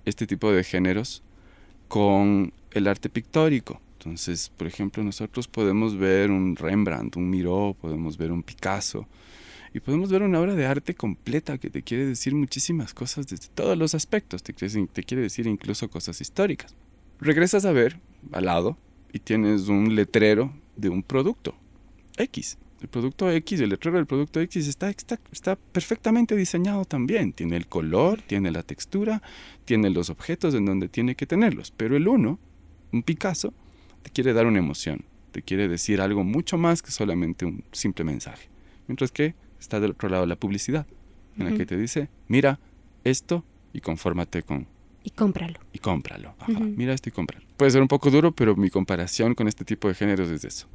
este 0.05 0.27
tipo 0.27 0.51
de 0.51 0.65
géneros 0.65 1.23
con 1.89 2.53
el 2.73 2.89
arte 2.89 3.09
pictórico. 3.09 3.81
Entonces, 4.01 4.51
por 4.57 4.67
ejemplo, 4.67 5.05
nosotros 5.05 5.47
podemos 5.47 5.95
ver 5.95 6.31
un 6.31 6.57
Rembrandt, 6.57 7.17
un 7.17 7.29
Miró, 7.29 7.77
podemos 7.79 8.17
ver 8.17 8.33
un 8.33 8.43
Picasso 8.43 9.07
y 9.75 9.81
podemos 9.81 10.11
ver 10.11 10.23
una 10.23 10.41
obra 10.41 10.55
de 10.55 10.65
arte 10.65 10.95
completa 10.95 11.59
que 11.59 11.69
te 11.69 11.83
quiere 11.83 12.07
decir 12.07 12.35
muchísimas 12.35 12.95
cosas 12.95 13.27
desde 13.27 13.49
todos 13.49 13.77
los 13.77 13.95
aspectos, 13.95 14.43
te, 14.43 14.55
te 14.55 15.03
quiere 15.03 15.23
decir 15.23 15.47
incluso 15.47 15.91
cosas 15.91 16.19
históricas. 16.23 16.75
Regresas 17.21 17.67
a 17.67 17.73
ver 17.73 18.01
al 18.33 18.47
lado 18.47 18.79
y 19.13 19.19
tienes 19.19 19.69
un 19.69 19.95
letrero 19.95 20.51
de 20.77 20.89
un 20.89 21.03
producto 21.03 21.55
X. 22.17 22.57
El 22.81 22.89
producto 22.89 23.31
X, 23.31 23.61
el 23.61 23.69
letrero 23.69 23.99
del 23.99 24.07
producto 24.07 24.41
X 24.41 24.67
está, 24.67 24.89
está, 24.89 25.21
está, 25.31 25.57
perfectamente 25.57 26.35
diseñado 26.37 26.87
también. 26.87 27.35
Tiene 27.35 27.59
el 27.59 27.67
color, 27.67 28.23
tiene 28.23 28.51
la 28.51 28.63
textura, 28.63 29.21
tiene 29.67 29.91
los 29.91 30.09
objetos 30.09 30.55
en 30.55 30.65
donde 30.65 30.89
tiene 30.89 31.17
que 31.17 31.27
tenerlos. 31.27 31.71
Pero 31.71 31.99
el 31.99 32.09
uno, 32.09 32.39
un 32.93 33.03
Picasso, 33.03 33.53
te 34.03 34.11
quiere 34.11 34.33
dar 34.33 34.47
una 34.47 34.59
emoción, 34.59 35.05
te 35.33 35.43
quiere 35.43 35.69
decir 35.69 36.01
algo 36.01 36.25
mucho 36.25 36.59
más 36.59 36.83
que 36.83 36.91
solamente 36.91 37.45
un 37.45 37.65
simple 37.73 38.05
mensaje. 38.05 38.49
Mientras 38.87 39.13
que 39.13 39.35
está 39.59 39.81
del 39.81 39.93
otro 39.93 40.09
lado 40.09 40.27
la 40.27 40.37
publicidad, 40.37 40.87
en 41.37 41.51
la 41.51 41.57
que 41.57 41.67
te 41.67 41.77
dice, 41.77 42.09
mira 42.29 42.59
esto 43.05 43.45
y 43.73 43.81
confórmate 43.81 44.43
con... 44.43 44.67
Y 45.03 45.11
cómpralo. 45.11 45.59
Y 45.73 45.79
cómpralo. 45.79 46.35
Mira 46.77 46.93
esto 46.93 47.09
y 47.09 47.13
cómpralo. 47.13 47.47
Puede 47.57 47.71
ser 47.71 47.81
un 47.81 47.89
poco 47.89 48.11
duro, 48.11 48.33
pero 48.33 48.57
mi 48.57 48.69
comparación 48.69 49.35
con 49.35 49.49
este 49.49 49.65
tipo 49.65 49.89
de 49.89 49.95
géneros 49.95 50.29
es 50.31 50.45
eso. 50.45 50.67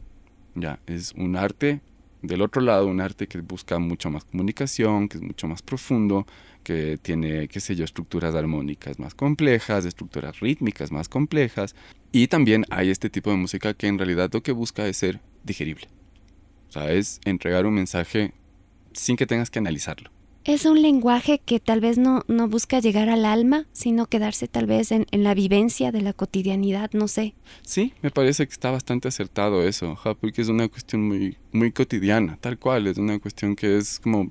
Ya, 0.55 0.79
es 0.87 1.13
un 1.13 1.35
arte 1.35 1.81
del 2.21 2.41
otro 2.41 2.61
lado, 2.61 2.87
un 2.87 3.01
arte 3.01 3.27
que 3.27 3.41
busca 3.41 3.77
mucho 3.77 4.09
más 4.09 4.23
comunicación, 4.23 5.07
que 5.07 5.17
es 5.17 5.23
mucho 5.23 5.47
más 5.47 5.61
profundo, 5.61 6.25
que 6.65 6.97
tiene, 7.01 7.47
qué 7.47 7.61
sé 7.61 7.75
yo, 7.75 7.85
estructuras 7.85 8.35
armónicas 8.35 8.99
más 8.99 9.13
complejas, 9.13 9.85
estructuras 9.85 10.39
rítmicas 10.41 10.91
más 10.91 11.07
complejas. 11.07 11.75
Y 12.11 12.27
también 12.27 12.65
hay 12.71 12.89
este 12.89 13.09
tipo 13.09 13.29
de 13.29 13.37
música 13.37 13.73
que 13.75 13.87
en 13.87 13.97
realidad 13.97 14.29
lo 14.33 14.41
que 14.41 14.51
busca 14.51 14.85
es 14.87 14.97
ser 14.97 15.21
digerible. 15.43 15.87
O 16.67 16.71
sea, 16.71 16.91
es 16.91 17.21
entregar 17.23 17.65
un 17.65 17.75
mensaje 17.75 18.33
sin 18.93 19.15
que 19.15 19.27
tengas 19.27 19.49
que 19.49 19.59
analizarlo. 19.59 20.09
Es 20.45 20.65
un 20.65 20.79
lenguaje 20.79 21.41
que 21.43 21.59
tal 21.59 21.81
vez 21.81 21.97
no, 21.97 22.23
no 22.27 22.47
busca 22.47 22.79
llegar 22.79 23.09
al 23.09 23.25
alma, 23.25 23.65
sino 23.73 24.05
quedarse 24.05 24.47
tal 24.47 24.67
vez 24.67 24.91
en, 24.91 25.07
en, 25.09 25.23
la 25.23 25.33
vivencia 25.33 25.91
de 25.91 26.01
la 26.01 26.13
cotidianidad, 26.13 26.91
no 26.93 27.07
sé. 27.07 27.33
Sí, 27.63 27.93
me 28.03 28.11
parece 28.11 28.45
que 28.45 28.53
está 28.53 28.69
bastante 28.69 29.07
acertado 29.07 29.63
eso, 29.63 29.97
porque 30.21 30.43
es 30.43 30.47
una 30.47 30.67
cuestión 30.67 31.01
muy, 31.01 31.35
muy 31.51 31.71
cotidiana, 31.71 32.37
tal 32.39 32.59
cual, 32.59 32.85
es 32.85 32.99
una 32.99 33.17
cuestión 33.17 33.55
que 33.55 33.77
es 33.77 33.99
como, 33.99 34.29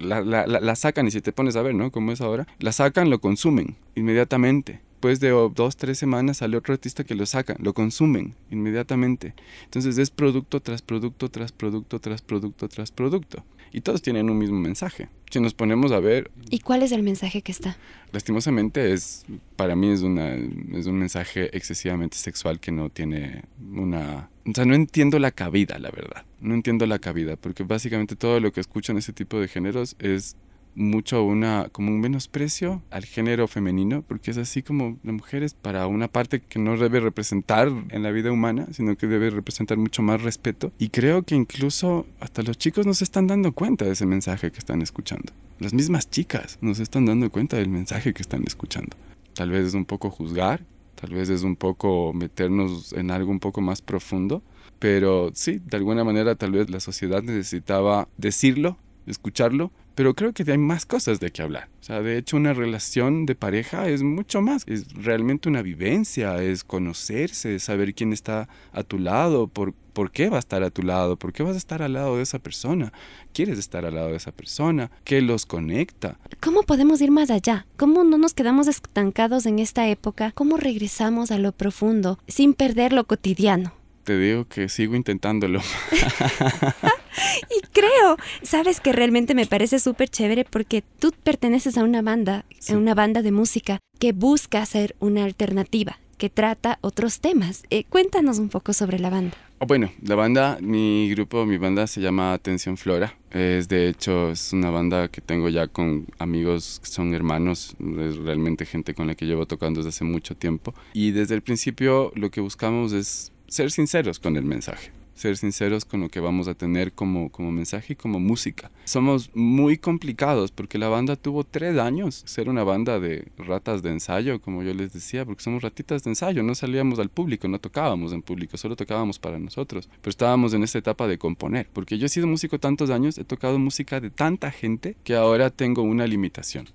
la, 0.00 0.22
la, 0.22 0.46
la 0.46 0.76
sacan 0.76 1.06
y 1.08 1.10
si 1.10 1.20
te 1.20 1.30
pones 1.30 1.56
a 1.56 1.62
ver, 1.62 1.74
¿no? 1.74 1.92
Como 1.92 2.10
es 2.12 2.22
ahora, 2.22 2.46
la 2.58 2.72
sacan, 2.72 3.10
lo 3.10 3.20
consumen 3.20 3.76
inmediatamente 3.94 4.80
después 5.00 5.20
de 5.20 5.30
dos, 5.30 5.76
tres 5.78 5.98
semanas 5.98 6.38
sale 6.38 6.58
otro 6.58 6.74
artista 6.74 7.04
que 7.04 7.14
lo 7.14 7.24
saca, 7.24 7.56
lo 7.58 7.72
consumen 7.72 8.34
inmediatamente. 8.50 9.32
Entonces 9.64 9.96
es 9.96 10.10
producto 10.10 10.60
tras 10.60 10.82
producto, 10.82 11.30
tras 11.30 11.52
producto, 11.52 11.98
tras 12.00 12.20
producto, 12.20 12.68
tras 12.68 12.90
producto. 12.90 13.42
Y 13.72 13.82
todos 13.82 14.02
tienen 14.02 14.30
un 14.30 14.38
mismo 14.38 14.58
mensaje. 14.58 15.08
Si 15.30 15.40
nos 15.40 15.54
ponemos 15.54 15.92
a 15.92 16.00
ver... 16.00 16.30
¿Y 16.50 16.60
cuál 16.60 16.82
es 16.82 16.90
el 16.92 17.02
mensaje 17.02 17.42
que 17.42 17.52
está? 17.52 17.76
Lastimosamente 18.12 18.92
es, 18.92 19.24
para 19.56 19.76
mí 19.76 19.90
es, 19.90 20.02
una, 20.02 20.34
es 20.34 20.86
un 20.86 20.98
mensaje 20.98 21.56
excesivamente 21.56 22.16
sexual 22.16 22.58
que 22.58 22.72
no 22.72 22.90
tiene 22.90 23.44
una... 23.72 24.28
O 24.44 24.52
sea, 24.52 24.64
no 24.64 24.74
entiendo 24.74 25.18
la 25.20 25.30
cabida, 25.30 25.78
la 25.78 25.90
verdad. 25.90 26.24
No 26.40 26.54
entiendo 26.54 26.86
la 26.86 26.98
cabida, 26.98 27.36
porque 27.36 27.62
básicamente 27.62 28.16
todo 28.16 28.40
lo 28.40 28.52
que 28.52 28.60
escucho 28.60 28.90
en 28.90 28.98
ese 28.98 29.12
tipo 29.12 29.38
de 29.38 29.46
géneros 29.46 29.94
es 30.00 30.36
mucho 30.74 31.24
una 31.24 31.68
como 31.72 31.90
un 31.90 32.00
menosprecio 32.00 32.82
al 32.90 33.04
género 33.04 33.48
femenino 33.48 34.02
porque 34.02 34.30
es 34.30 34.38
así 34.38 34.62
como 34.62 34.98
la 35.02 35.12
mujer 35.12 35.42
es 35.42 35.54
para 35.54 35.86
una 35.86 36.08
parte 36.08 36.40
que 36.40 36.58
no 36.58 36.76
debe 36.76 37.00
representar 37.00 37.68
en 37.90 38.02
la 38.02 38.10
vida 38.10 38.32
humana 38.32 38.66
sino 38.72 38.96
que 38.96 39.06
debe 39.06 39.30
representar 39.30 39.78
mucho 39.78 40.02
más 40.02 40.22
respeto. 40.22 40.72
Y 40.78 40.90
creo 40.90 41.22
que 41.22 41.34
incluso 41.34 42.06
hasta 42.20 42.42
los 42.42 42.58
chicos 42.58 42.86
no 42.86 42.94
se 42.94 43.04
están 43.04 43.26
dando 43.26 43.52
cuenta 43.52 43.84
de 43.84 43.92
ese 43.92 44.06
mensaje 44.06 44.50
que 44.50 44.58
están 44.58 44.82
escuchando. 44.82 45.32
Las 45.58 45.74
mismas 45.74 46.08
chicas 46.08 46.58
no 46.60 46.74
se 46.74 46.82
están 46.82 47.06
dando 47.06 47.30
cuenta 47.30 47.56
del 47.56 47.68
mensaje 47.68 48.14
que 48.14 48.22
están 48.22 48.44
escuchando. 48.46 48.96
Tal 49.34 49.50
vez 49.50 49.66
es 49.66 49.74
un 49.74 49.84
poco 49.84 50.10
juzgar 50.10 50.64
tal 51.00 51.10
vez 51.14 51.30
es 51.30 51.42
un 51.42 51.56
poco 51.56 52.12
meternos 52.12 52.92
en 52.92 53.10
algo 53.10 53.30
un 53.30 53.40
poco 53.40 53.60
más 53.60 53.80
profundo 53.80 54.42
pero 54.78 55.30
sí 55.34 55.60
de 55.64 55.76
alguna 55.76 56.04
manera 56.04 56.34
tal 56.34 56.52
vez 56.52 56.70
la 56.70 56.80
sociedad 56.80 57.22
necesitaba 57.22 58.08
decirlo 58.18 58.76
escucharlo 59.06 59.72
pero 59.94 60.14
creo 60.14 60.32
que 60.32 60.50
hay 60.50 60.58
más 60.58 60.86
cosas 60.86 61.20
de 61.20 61.30
que 61.30 61.42
hablar. 61.42 61.68
O 61.80 61.84
sea, 61.84 62.02
de 62.02 62.18
hecho, 62.18 62.36
una 62.36 62.52
relación 62.52 63.26
de 63.26 63.34
pareja 63.34 63.88
es 63.88 64.02
mucho 64.02 64.40
más. 64.40 64.64
Es 64.66 64.92
realmente 64.94 65.48
una 65.48 65.62
vivencia, 65.62 66.42
es 66.42 66.64
conocerse, 66.64 67.58
saber 67.58 67.94
quién 67.94 68.12
está 68.12 68.48
a 68.72 68.82
tu 68.82 68.98
lado, 68.98 69.48
por, 69.48 69.74
por 69.90 70.10
qué 70.10 70.30
va 70.30 70.36
a 70.36 70.40
estar 70.40 70.62
a 70.62 70.70
tu 70.70 70.82
lado, 70.82 71.16
por 71.16 71.32
qué 71.32 71.42
vas 71.42 71.54
a 71.54 71.58
estar 71.58 71.82
al 71.82 71.94
lado 71.94 72.16
de 72.16 72.22
esa 72.22 72.38
persona, 72.38 72.92
quieres 73.32 73.58
estar 73.58 73.84
al 73.84 73.94
lado 73.94 74.08
de 74.08 74.16
esa 74.16 74.32
persona, 74.32 74.90
qué 75.04 75.20
los 75.20 75.46
conecta. 75.46 76.18
¿Cómo 76.40 76.62
podemos 76.62 77.00
ir 77.00 77.10
más 77.10 77.30
allá? 77.30 77.66
¿Cómo 77.76 78.04
no 78.04 78.18
nos 78.18 78.34
quedamos 78.34 78.68
estancados 78.68 79.46
en 79.46 79.58
esta 79.58 79.88
época? 79.88 80.32
¿Cómo 80.32 80.56
regresamos 80.56 81.30
a 81.30 81.38
lo 81.38 81.52
profundo 81.52 82.18
sin 82.28 82.54
perder 82.54 82.92
lo 82.92 83.04
cotidiano? 83.04 83.72
Te 84.04 84.18
digo 84.18 84.46
que 84.46 84.68
sigo 84.68 84.96
intentándolo. 84.96 85.60
y 87.56 87.60
creo, 87.72 88.16
sabes 88.42 88.80
que 88.80 88.92
realmente 88.92 89.34
me 89.34 89.46
parece 89.46 89.78
súper 89.78 90.08
chévere 90.08 90.44
porque 90.44 90.82
tú 90.98 91.12
perteneces 91.22 91.76
a 91.78 91.84
una 91.84 92.02
banda, 92.02 92.44
a 92.68 92.72
una 92.76 92.94
banda 92.94 93.22
de 93.22 93.32
música 93.32 93.78
que 93.98 94.12
busca 94.12 94.64
ser 94.66 94.96
una 95.00 95.24
alternativa, 95.24 95.98
que 96.18 96.30
trata 96.30 96.78
otros 96.80 97.20
temas. 97.20 97.62
Eh, 97.70 97.84
cuéntanos 97.84 98.38
un 98.38 98.48
poco 98.48 98.72
sobre 98.72 98.98
la 98.98 99.10
banda. 99.10 99.36
Oh, 99.58 99.66
bueno, 99.66 99.92
la 100.02 100.14
banda, 100.14 100.56
mi 100.62 101.10
grupo, 101.10 101.44
mi 101.44 101.58
banda 101.58 101.86
se 101.86 102.00
llama 102.00 102.32
Atención 102.32 102.78
Flora. 102.78 103.14
Es 103.30 103.68
de 103.68 103.88
hecho, 103.88 104.30
es 104.30 104.54
una 104.54 104.70
banda 104.70 105.08
que 105.08 105.20
tengo 105.20 105.50
ya 105.50 105.66
con 105.66 106.06
amigos 106.18 106.80
que 106.82 106.88
son 106.88 107.12
hermanos, 107.12 107.76
es 107.98 108.16
realmente 108.16 108.64
gente 108.64 108.94
con 108.94 109.06
la 109.06 109.14
que 109.14 109.26
llevo 109.26 109.46
tocando 109.46 109.80
desde 109.80 109.90
hace 109.90 110.04
mucho 110.04 110.34
tiempo. 110.34 110.74
Y 110.94 111.10
desde 111.10 111.34
el 111.34 111.42
principio 111.42 112.10
lo 112.14 112.30
que 112.30 112.40
buscamos 112.40 112.92
es 112.92 113.32
ser 113.48 113.70
sinceros 113.70 114.18
con 114.18 114.36
el 114.36 114.44
mensaje 114.44 114.92
ser 115.14 115.36
sinceros 115.36 115.84
con 115.84 116.00
lo 116.00 116.08
que 116.08 116.20
vamos 116.20 116.48
a 116.48 116.54
tener 116.54 116.92
como, 116.92 117.30
como 117.30 117.52
mensaje 117.52 117.92
y 117.92 117.96
como 117.96 118.18
música. 118.18 118.70
Somos 118.84 119.30
muy 119.34 119.76
complicados 119.76 120.50
porque 120.50 120.78
la 120.78 120.88
banda 120.88 121.16
tuvo 121.16 121.44
tres 121.44 121.78
años 121.78 122.22
ser 122.26 122.48
una 122.48 122.64
banda 122.64 122.98
de 122.98 123.28
ratas 123.36 123.82
de 123.82 123.90
ensayo, 123.90 124.40
como 124.40 124.62
yo 124.62 124.72
les 124.74 124.92
decía, 124.92 125.24
porque 125.24 125.42
somos 125.42 125.62
ratitas 125.62 126.04
de 126.04 126.10
ensayo, 126.10 126.42
no 126.42 126.54
salíamos 126.54 126.98
al 126.98 127.10
público, 127.10 127.48
no 127.48 127.58
tocábamos 127.58 128.12
en 128.12 128.22
público, 128.22 128.56
solo 128.56 128.76
tocábamos 128.76 129.18
para 129.18 129.38
nosotros, 129.38 129.88
pero 130.00 130.10
estábamos 130.10 130.54
en 130.54 130.62
esta 130.62 130.78
etapa 130.78 131.06
de 131.06 131.18
componer, 131.18 131.68
porque 131.72 131.98
yo 131.98 132.06
he 132.06 132.08
sido 132.08 132.26
músico 132.26 132.58
tantos 132.58 132.90
años, 132.90 133.18
he 133.18 133.24
tocado 133.24 133.58
música 133.58 134.00
de 134.00 134.10
tanta 134.10 134.50
gente 134.50 134.96
que 135.04 135.14
ahora 135.14 135.50
tengo 135.50 135.82
una 135.82 136.06
limitación. 136.06 136.68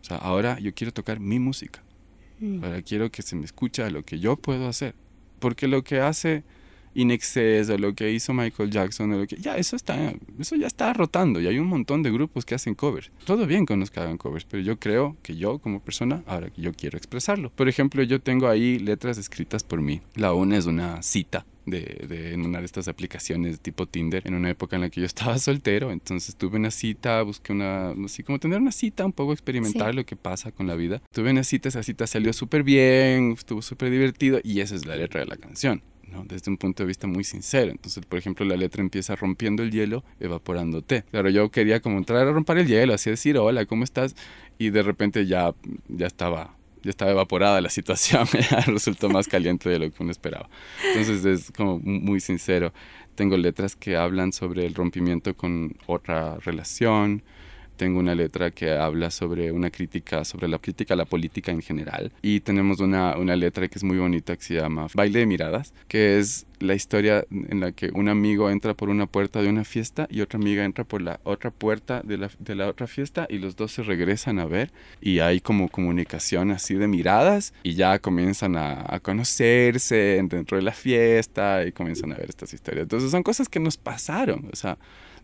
O 0.00 0.04
sea, 0.04 0.16
ahora 0.18 0.58
yo 0.60 0.72
quiero 0.74 0.92
tocar 0.92 1.20
mi 1.20 1.38
música. 1.38 1.82
Mm. 2.40 2.64
Ahora 2.64 2.82
quiero 2.82 3.10
que 3.10 3.22
se 3.22 3.36
me 3.36 3.44
escuche 3.44 3.88
lo 3.90 4.04
que 4.04 4.18
yo 4.18 4.36
puedo 4.36 4.68
hacer. 4.68 4.94
Porque 5.38 5.68
lo 5.68 5.82
que 5.84 6.00
hace 6.00 6.44
In 6.94 7.10
Excess 7.10 7.70
o 7.70 7.78
lo 7.78 7.94
que 7.94 8.10
hizo 8.12 8.32
Michael 8.32 8.70
Jackson 8.70 9.12
o 9.12 9.18
lo 9.18 9.26
que 9.26 9.36
ya 9.36 9.56
eso 9.56 9.76
está 9.76 10.14
eso 10.38 10.56
ya 10.56 10.66
está 10.66 10.92
rotando 10.92 11.40
y 11.40 11.46
hay 11.46 11.58
un 11.58 11.66
montón 11.66 12.02
de 12.02 12.10
grupos 12.10 12.44
que 12.44 12.54
hacen 12.54 12.74
covers 12.74 13.10
todo 13.24 13.46
bien 13.46 13.66
con 13.66 13.80
los 13.80 13.90
que 13.90 14.00
hagan 14.00 14.18
covers 14.18 14.44
pero 14.44 14.62
yo 14.62 14.78
creo 14.78 15.16
que 15.22 15.36
yo 15.36 15.58
como 15.58 15.80
persona 15.80 16.22
ahora 16.26 16.50
que 16.50 16.62
yo 16.62 16.72
quiero 16.72 16.96
expresarlo 16.96 17.50
por 17.50 17.68
ejemplo 17.68 18.02
yo 18.02 18.20
tengo 18.20 18.48
ahí 18.48 18.78
letras 18.78 19.18
escritas 19.18 19.62
por 19.62 19.80
mí 19.80 20.00
la 20.14 20.32
una 20.32 20.56
es 20.56 20.66
una 20.66 21.02
cita 21.02 21.44
de, 21.70 22.06
de, 22.08 22.32
en 22.32 22.44
una 22.44 22.60
de 22.60 22.64
estas 22.64 22.88
aplicaciones 22.88 23.60
tipo 23.60 23.86
Tinder, 23.86 24.22
en 24.26 24.34
una 24.34 24.50
época 24.50 24.76
en 24.76 24.82
la 24.82 24.90
que 24.90 25.00
yo 25.00 25.06
estaba 25.06 25.38
soltero, 25.38 25.90
entonces 25.90 26.36
tuve 26.36 26.56
una 26.56 26.70
cita, 26.70 27.22
busqué 27.22 27.52
una, 27.52 27.90
así 28.04 28.22
como 28.22 28.38
tener 28.38 28.60
una 28.60 28.72
cita, 28.72 29.04
un 29.04 29.12
poco 29.12 29.32
experimentar 29.32 29.94
lo 29.94 30.04
que 30.04 30.16
pasa 30.16 30.52
con 30.52 30.66
la 30.66 30.74
vida. 30.74 31.02
Tuve 31.12 31.30
una 31.30 31.44
cita, 31.44 31.68
esa 31.68 31.82
cita 31.82 32.06
salió 32.06 32.32
súper 32.32 32.62
bien, 32.62 33.32
estuvo 33.32 33.62
súper 33.62 33.90
divertido 33.90 34.40
y 34.42 34.60
esa 34.60 34.74
es 34.74 34.86
la 34.86 34.96
letra 34.96 35.20
de 35.20 35.26
la 35.26 35.36
canción. 35.36 35.82
Desde 36.26 36.50
un 36.50 36.56
punto 36.56 36.82
de 36.82 36.86
vista 36.86 37.06
muy 37.06 37.24
sincero. 37.24 37.70
Entonces, 37.70 38.04
por 38.06 38.18
ejemplo, 38.18 38.44
la 38.44 38.56
letra 38.56 38.82
empieza 38.82 39.16
rompiendo 39.16 39.62
el 39.62 39.70
hielo, 39.70 40.04
evaporándote. 40.20 41.04
Claro, 41.10 41.30
yo 41.30 41.50
quería 41.50 41.80
como 41.80 41.98
entrar 41.98 42.26
a 42.26 42.32
romper 42.32 42.58
el 42.58 42.66
hielo, 42.66 42.94
así 42.94 43.10
decir, 43.10 43.38
hola, 43.38 43.66
¿cómo 43.66 43.84
estás? 43.84 44.16
Y 44.58 44.70
de 44.70 44.82
repente 44.82 45.26
ya, 45.26 45.54
ya 45.88 46.06
estaba 46.06 46.54
ya 46.82 46.90
estaba 46.90 47.10
evaporada 47.10 47.60
la 47.60 47.70
situación, 47.78 48.26
resultó 48.66 49.08
más 49.08 49.28
caliente 49.28 49.68
de 49.68 49.78
lo 49.78 49.90
que 49.90 50.02
uno 50.02 50.10
esperaba. 50.10 50.48
Entonces 50.86 51.24
es 51.24 51.52
como 51.52 51.78
muy 51.80 52.20
sincero. 52.20 52.72
tengo 53.14 53.36
letras 53.36 53.74
que 53.74 53.96
hablan 53.96 54.32
sobre 54.32 54.64
el 54.64 54.74
rompimiento 54.74 55.36
con 55.36 55.76
otra 55.86 56.36
relación, 56.38 57.22
tengo 57.78 57.98
una 58.00 58.14
letra 58.14 58.50
que 58.50 58.72
habla 58.72 59.10
sobre 59.10 59.50
una 59.52 59.70
crítica, 59.70 60.24
sobre 60.24 60.48
la 60.48 60.58
crítica 60.58 60.92
a 60.92 60.96
la 60.98 61.06
política 61.06 61.50
en 61.52 61.62
general. 61.62 62.12
Y 62.20 62.40
tenemos 62.40 62.80
una, 62.80 63.16
una 63.16 63.36
letra 63.36 63.68
que 63.68 63.78
es 63.78 63.84
muy 63.84 63.96
bonita 63.96 64.36
que 64.36 64.42
se 64.42 64.54
llama 64.54 64.88
Baile 64.94 65.20
de 65.20 65.26
Miradas, 65.26 65.72
que 65.86 66.18
es 66.18 66.46
la 66.60 66.74
historia 66.74 67.24
en 67.30 67.60
la 67.60 67.70
que 67.72 67.90
un 67.94 68.08
amigo 68.08 68.50
entra 68.50 68.74
por 68.74 68.88
una 68.88 69.06
puerta 69.06 69.40
de 69.40 69.48
una 69.48 69.64
fiesta 69.64 70.08
y 70.10 70.20
otra 70.20 70.38
amiga 70.38 70.64
entra 70.64 70.82
por 70.82 71.00
la 71.00 71.20
otra 71.22 71.52
puerta 71.52 72.02
de 72.02 72.18
la, 72.18 72.30
de 72.40 72.54
la 72.56 72.68
otra 72.68 72.88
fiesta 72.88 73.28
y 73.30 73.38
los 73.38 73.54
dos 73.54 73.72
se 73.72 73.84
regresan 73.84 74.40
a 74.40 74.46
ver 74.46 74.72
y 75.00 75.20
hay 75.20 75.40
como 75.40 75.68
comunicación 75.68 76.50
así 76.50 76.74
de 76.74 76.88
miradas 76.88 77.54
y 77.62 77.74
ya 77.74 78.00
comienzan 78.00 78.56
a, 78.56 78.84
a 78.92 78.98
conocerse 78.98 80.20
dentro 80.28 80.56
de 80.56 80.62
la 80.62 80.72
fiesta 80.72 81.64
y 81.64 81.70
comienzan 81.70 82.12
a 82.12 82.16
ver 82.16 82.28
estas 82.28 82.52
historias. 82.52 82.82
Entonces 82.82 83.12
son 83.12 83.22
cosas 83.22 83.48
que 83.48 83.60
nos 83.60 83.76
pasaron, 83.76 84.48
o 84.52 84.56
sea, 84.56 84.78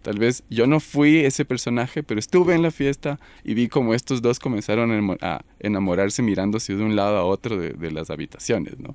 Tal 0.05 0.19
vez 0.19 0.45
yo 0.51 0.67
no 0.67 0.81
fui 0.81 1.21
ese 1.21 1.47
personaje, 1.47 2.03
pero 2.03 2.21
estuve 2.21 2.55
en 2.55 2.61
la 2.61 2.71
fiesta 2.71 3.19
y 3.43 3.55
vi 3.55 3.69
como 3.69 3.95
estos 3.95 4.21
dos 4.21 4.39
comenzaron 4.39 5.17
a 5.23 5.45
enamorarse 5.61 6.21
mirándose 6.21 6.77
de 6.77 6.85
un 6.85 6.95
lado 6.95 7.17
a 7.17 7.25
otro 7.25 7.57
de, 7.57 7.91
las 7.91 8.11
habitaciones, 8.11 8.79
¿no? 8.79 8.95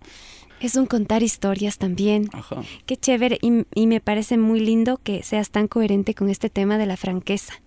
Es 0.62 0.76
un 0.76 0.86
contar 0.86 1.24
historias 1.24 1.80
también. 1.80 2.30
Ajá. 2.32 2.62
Qué 2.86 2.96
chévere 2.96 3.40
y, 3.42 3.66
y 3.74 3.88
me 3.88 4.02
parece 4.02 4.38
muy 4.38 4.60
lindo 4.60 5.00
que 5.02 5.24
seas 5.24 5.50
tan 5.50 5.68
coherente 5.68 6.14
con 6.14 6.30
este 6.30 6.52
tema 6.52 6.78
de 6.78 6.86
la 6.86 6.96
franqueza 6.96 7.60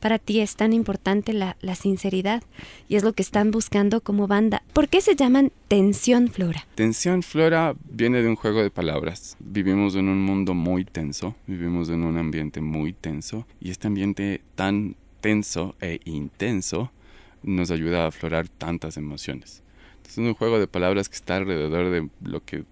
para 0.00 0.18
ti 0.18 0.40
es 0.40 0.56
tan 0.56 0.72
importante 0.72 1.32
la, 1.32 1.56
sinceridad 1.74 2.42
y 2.88 2.96
es 2.96 3.04
lo 3.04 3.12
que 3.12 3.22
están 3.22 3.50
buscando 3.50 4.00
como 4.00 4.26
banda. 4.26 4.62
¿Por 4.72 4.88
qué 4.88 5.00
se 5.00 5.16
llaman 5.16 5.52
Tensión 5.68 6.28
Flora? 6.28 6.66
Tensión 6.74 7.22
Flora 7.22 7.74
viene 7.90 8.22
de 8.22 8.28
un 8.28 8.36
juego 8.36 8.62
de 8.62 8.70
palabras. 8.70 9.36
Vivimos 9.38 9.94
en 9.94 10.08
un 10.08 10.22
mundo 10.22 10.54
muy 10.54 10.84
tenso, 10.84 11.34
vivimos 11.46 11.88
en 11.88 12.02
un 12.02 12.16
ambiente 12.16 12.60
muy 12.60 12.92
tenso 12.92 13.46
y 13.60 13.70
este 13.70 13.86
ambiente 13.86 14.40
tan 14.54 14.96
tenso 15.20 15.76
e 15.80 16.00
intenso 16.04 16.90
nos 17.42 17.70
ayuda 17.70 18.04
a 18.04 18.08
aflorar 18.08 18.48
tantas 18.48 18.96
emociones. 18.96 19.62
es 20.08 20.18
un 20.18 20.34
juego 20.34 20.58
de 20.58 20.66
palabras 20.66 21.08
que 21.08 21.16
está 21.16 21.36
alrededor 21.36 21.90
de 21.90 22.08
lo 22.22 22.44
que 22.44 22.64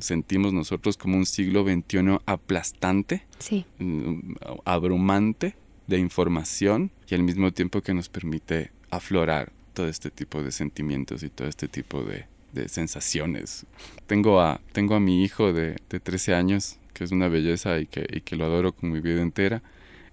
sentimos 0.00 0.52
nosotros 0.52 0.96
como 0.96 1.16
un 1.16 1.26
siglo 1.26 1.64
XXI 1.64 2.18
aplastante, 2.26 3.24
sí. 3.38 3.64
Mm, 3.78 4.34
abrumante, 4.64 5.56
de 5.88 5.98
información 5.98 6.92
y 7.08 7.14
al 7.16 7.24
mismo 7.24 7.50
tiempo 7.52 7.80
que 7.80 7.94
nos 7.94 8.08
permite 8.08 8.70
aflorar 8.90 9.50
todo 9.72 9.88
este 9.88 10.10
tipo 10.10 10.42
de 10.42 10.52
sentimientos 10.52 11.22
y 11.22 11.30
todo 11.30 11.48
este 11.48 11.66
tipo 11.66 12.04
de, 12.04 12.26
sensaciones. 12.66 13.66
Tengo 14.08 14.40
a, 14.40 14.60
tengo 14.72 14.96
a 14.96 15.00
mi 15.00 15.22
hijo 15.22 15.52
de, 15.52 15.76
de 15.88 16.00
13 16.00 16.34
años, 16.34 16.78
que 16.92 17.04
es 17.04 17.12
una 17.12 17.28
belleza 17.28 17.78
y 17.78 17.86
que, 17.86 18.04
y 18.10 18.22
que 18.22 18.34
lo 18.34 18.46
adoro 18.46 18.72
con 18.72 18.90
mi 18.90 19.00
vida 19.00 19.22
entera. 19.22 19.62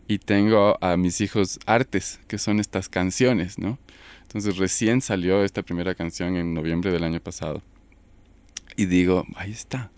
Y 0.08 0.20
tengo 0.20 0.78
a 0.80 0.96
mis 0.96 1.22
hijos 1.22 1.60
artes, 1.66 2.20
que 2.28 2.38
son 2.38 2.60
estas 2.60 2.88
canciones, 2.88 3.58
¿no? 3.58 3.80
Entonces 4.22 4.58
recién 4.58 5.02
salió 5.02 5.44
esta 5.44 5.64
primera 5.64 5.96
canción 5.96 6.36
en 6.36 6.54
noviembre 6.54 6.92
del 6.92 7.04
año 7.04 7.20
pasado. 7.20 7.64
Y 8.76 8.86
digo, 8.86 9.26
ahí 9.36 9.52
está, 9.52 9.90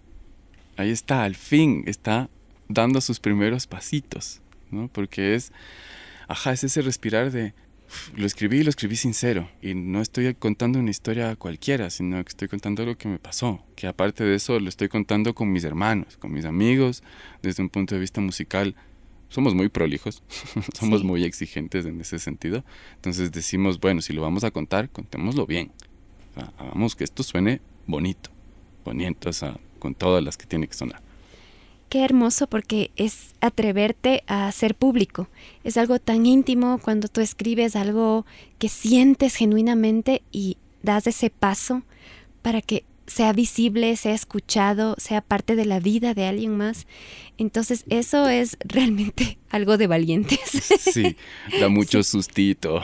ahí 0.77 0.91
está, 0.91 1.23
al 1.23 1.35
fin 1.35 1.83
está 1.87 2.29
dando 2.69 3.01
sus 3.01 3.19
primeros 3.19 3.67
pasitos. 3.67 4.41
¿No? 4.71 4.87
Porque 4.87 5.35
es, 5.35 5.51
ajá, 6.27 6.53
es 6.53 6.63
ese 6.63 6.81
respirar 6.81 7.31
de, 7.31 7.53
lo 8.15 8.25
escribí 8.25 8.59
y 8.59 8.63
lo 8.63 8.69
escribí 8.69 8.95
sincero. 8.95 9.49
Y 9.61 9.73
no 9.73 10.01
estoy 10.01 10.33
contando 10.35 10.79
una 10.79 10.91
historia 10.91 11.35
cualquiera, 11.35 11.89
sino 11.89 12.23
que 12.23 12.29
estoy 12.29 12.47
contando 12.47 12.85
lo 12.85 12.97
que 12.97 13.07
me 13.07 13.19
pasó. 13.19 13.63
Que 13.75 13.87
aparte 13.87 14.23
de 14.23 14.35
eso, 14.35 14.59
lo 14.59 14.69
estoy 14.69 14.89
contando 14.89 15.33
con 15.33 15.51
mis 15.51 15.63
hermanos, 15.63 16.17
con 16.17 16.31
mis 16.31 16.45
amigos, 16.45 17.03
desde 17.41 17.63
un 17.63 17.69
punto 17.69 17.95
de 17.95 18.01
vista 18.01 18.21
musical. 18.21 18.75
Somos 19.29 19.53
muy 19.53 19.69
prolijos, 19.69 20.23
somos 20.73 21.03
muy 21.03 21.23
exigentes 21.23 21.85
en 21.85 21.99
ese 22.01 22.19
sentido. 22.19 22.63
Entonces 22.95 23.31
decimos, 23.31 23.79
bueno, 23.79 24.01
si 24.01 24.13
lo 24.13 24.21
vamos 24.21 24.43
a 24.43 24.51
contar, 24.51 24.89
contémoslo 24.89 25.45
bien. 25.45 25.71
hagamos 26.57 26.95
que 26.95 27.03
esto 27.03 27.23
suene 27.23 27.61
bonito, 27.85 28.29
bonito, 28.85 29.29
o 29.29 29.33
sea, 29.33 29.57
con 29.79 29.95
todas 29.95 30.23
las 30.23 30.37
que 30.37 30.45
tiene 30.45 30.67
que 30.67 30.73
sonar. 30.73 31.06
Qué 31.89 32.03
hermoso 32.03 32.47
porque 32.47 32.91
es 32.97 33.33
atreverte 33.39 34.23
a 34.27 34.51
ser 34.51 34.75
público. 34.75 35.29
Es 35.63 35.77
algo 35.77 35.99
tan 35.99 36.25
íntimo 36.25 36.79
cuando 36.79 37.07
tú 37.07 37.21
escribes 37.21 37.75
algo 37.77 38.25
que 38.59 38.67
sientes 38.67 39.35
genuinamente 39.35 40.21
y 40.31 40.57
das 40.83 41.07
ese 41.07 41.29
paso 41.29 41.83
para 42.41 42.61
que 42.61 42.83
sea 43.07 43.31
visible, 43.31 43.95
sea 43.95 44.13
escuchado, 44.13 44.95
sea 44.97 45.21
parte 45.21 45.55
de 45.55 45.65
la 45.65 45.79
vida 45.79 46.13
de 46.13 46.25
alguien 46.25 46.55
más. 46.55 46.85
Entonces 47.37 47.85
eso 47.89 48.27
es 48.27 48.57
realmente 48.65 49.39
algo 49.49 49.77
de 49.77 49.87
valientes. 49.87 50.39
Sí, 50.79 51.15
da 51.59 51.69
mucho 51.69 52.03
sustito. 52.03 52.81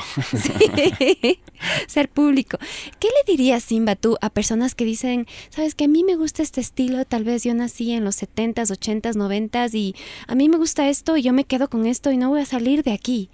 Ser 1.88 2.10
público. 2.10 2.58
¿Qué 3.00 3.08
le 3.08 3.32
dirías, 3.32 3.64
Simba, 3.64 3.96
tú 3.96 4.18
a 4.22 4.30
personas 4.30 4.76
que 4.76 4.86
dicen, 4.86 5.28
sabes 5.50 5.76
que 5.76 5.86
a 5.86 5.90
mí 5.90 6.04
me 6.04 6.16
gusta 6.16 6.42
este 6.42 6.62
estilo, 6.62 7.06
tal 7.06 7.26
vez 7.26 7.44
yo 7.44 7.54
nací 7.54 7.92
en 7.92 8.06
los 8.06 8.22
70s, 8.22 8.72
80s, 8.72 9.16
90s 9.16 9.74
y 9.76 9.96
a 10.28 10.36
mí 10.36 10.48
me 10.48 10.58
gusta 10.58 10.90
esto 10.90 11.18
y 11.18 11.22
yo 11.22 11.34
me 11.34 11.44
quedo 11.44 11.70
con 11.70 11.86
esto 11.86 12.12
y 12.12 12.18
no 12.18 12.30
voy 12.30 12.42
a 12.42 12.46
salir 12.46 12.84
de 12.84 12.94
aquí? 12.94 13.30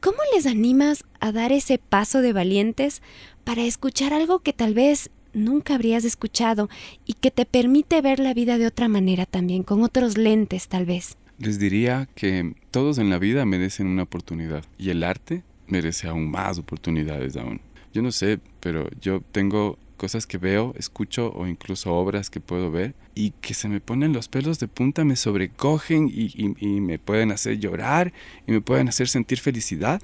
¿Cómo 0.00 0.18
les 0.34 0.46
animas 0.46 1.04
a 1.18 1.32
dar 1.32 1.52
ese 1.52 1.76
paso 1.78 2.22
de 2.22 2.32
valientes 2.32 3.02
para 3.44 3.62
escuchar 3.62 4.14
algo 4.14 4.38
que 4.38 4.52
tal 4.52 4.72
vez 4.72 5.10
nunca 5.32 5.74
habrías 5.74 6.04
escuchado 6.04 6.68
y 7.06 7.14
que 7.14 7.30
te 7.30 7.46
permite 7.46 8.00
ver 8.00 8.18
la 8.18 8.34
vida 8.34 8.58
de 8.58 8.66
otra 8.66 8.88
manera 8.88 9.26
también, 9.26 9.62
con 9.62 9.82
otros 9.82 10.16
lentes 10.16 10.68
tal 10.68 10.86
vez. 10.86 11.16
Les 11.38 11.58
diría 11.58 12.08
que 12.14 12.54
todos 12.70 12.98
en 12.98 13.10
la 13.10 13.18
vida 13.18 13.46
merecen 13.46 13.86
una 13.86 14.02
oportunidad 14.02 14.64
y 14.78 14.90
el 14.90 15.02
arte 15.02 15.42
merece 15.68 16.08
aún 16.08 16.30
más 16.30 16.58
oportunidades 16.58 17.36
aún. 17.36 17.60
Yo 17.92 18.02
no 18.02 18.12
sé, 18.12 18.40
pero 18.60 18.88
yo 19.00 19.22
tengo 19.32 19.78
cosas 20.00 20.26
que 20.26 20.38
veo, 20.38 20.72
escucho 20.78 21.30
o 21.34 21.46
incluso 21.46 21.92
obras 21.94 22.30
que 22.30 22.40
puedo 22.40 22.70
ver 22.70 22.94
y 23.14 23.32
que 23.42 23.52
se 23.52 23.68
me 23.68 23.80
ponen 23.80 24.14
los 24.14 24.28
pelos 24.28 24.58
de 24.58 24.66
punta, 24.66 25.04
me 25.04 25.14
sobrecogen 25.14 26.08
y, 26.08 26.32
y, 26.34 26.80
me 26.80 26.98
pueden 26.98 27.32
hacer 27.32 27.58
llorar 27.58 28.12
y 28.46 28.52
me 28.52 28.62
pueden 28.62 28.88
hacer 28.88 29.08
sentir 29.08 29.40
felicidad. 29.40 30.00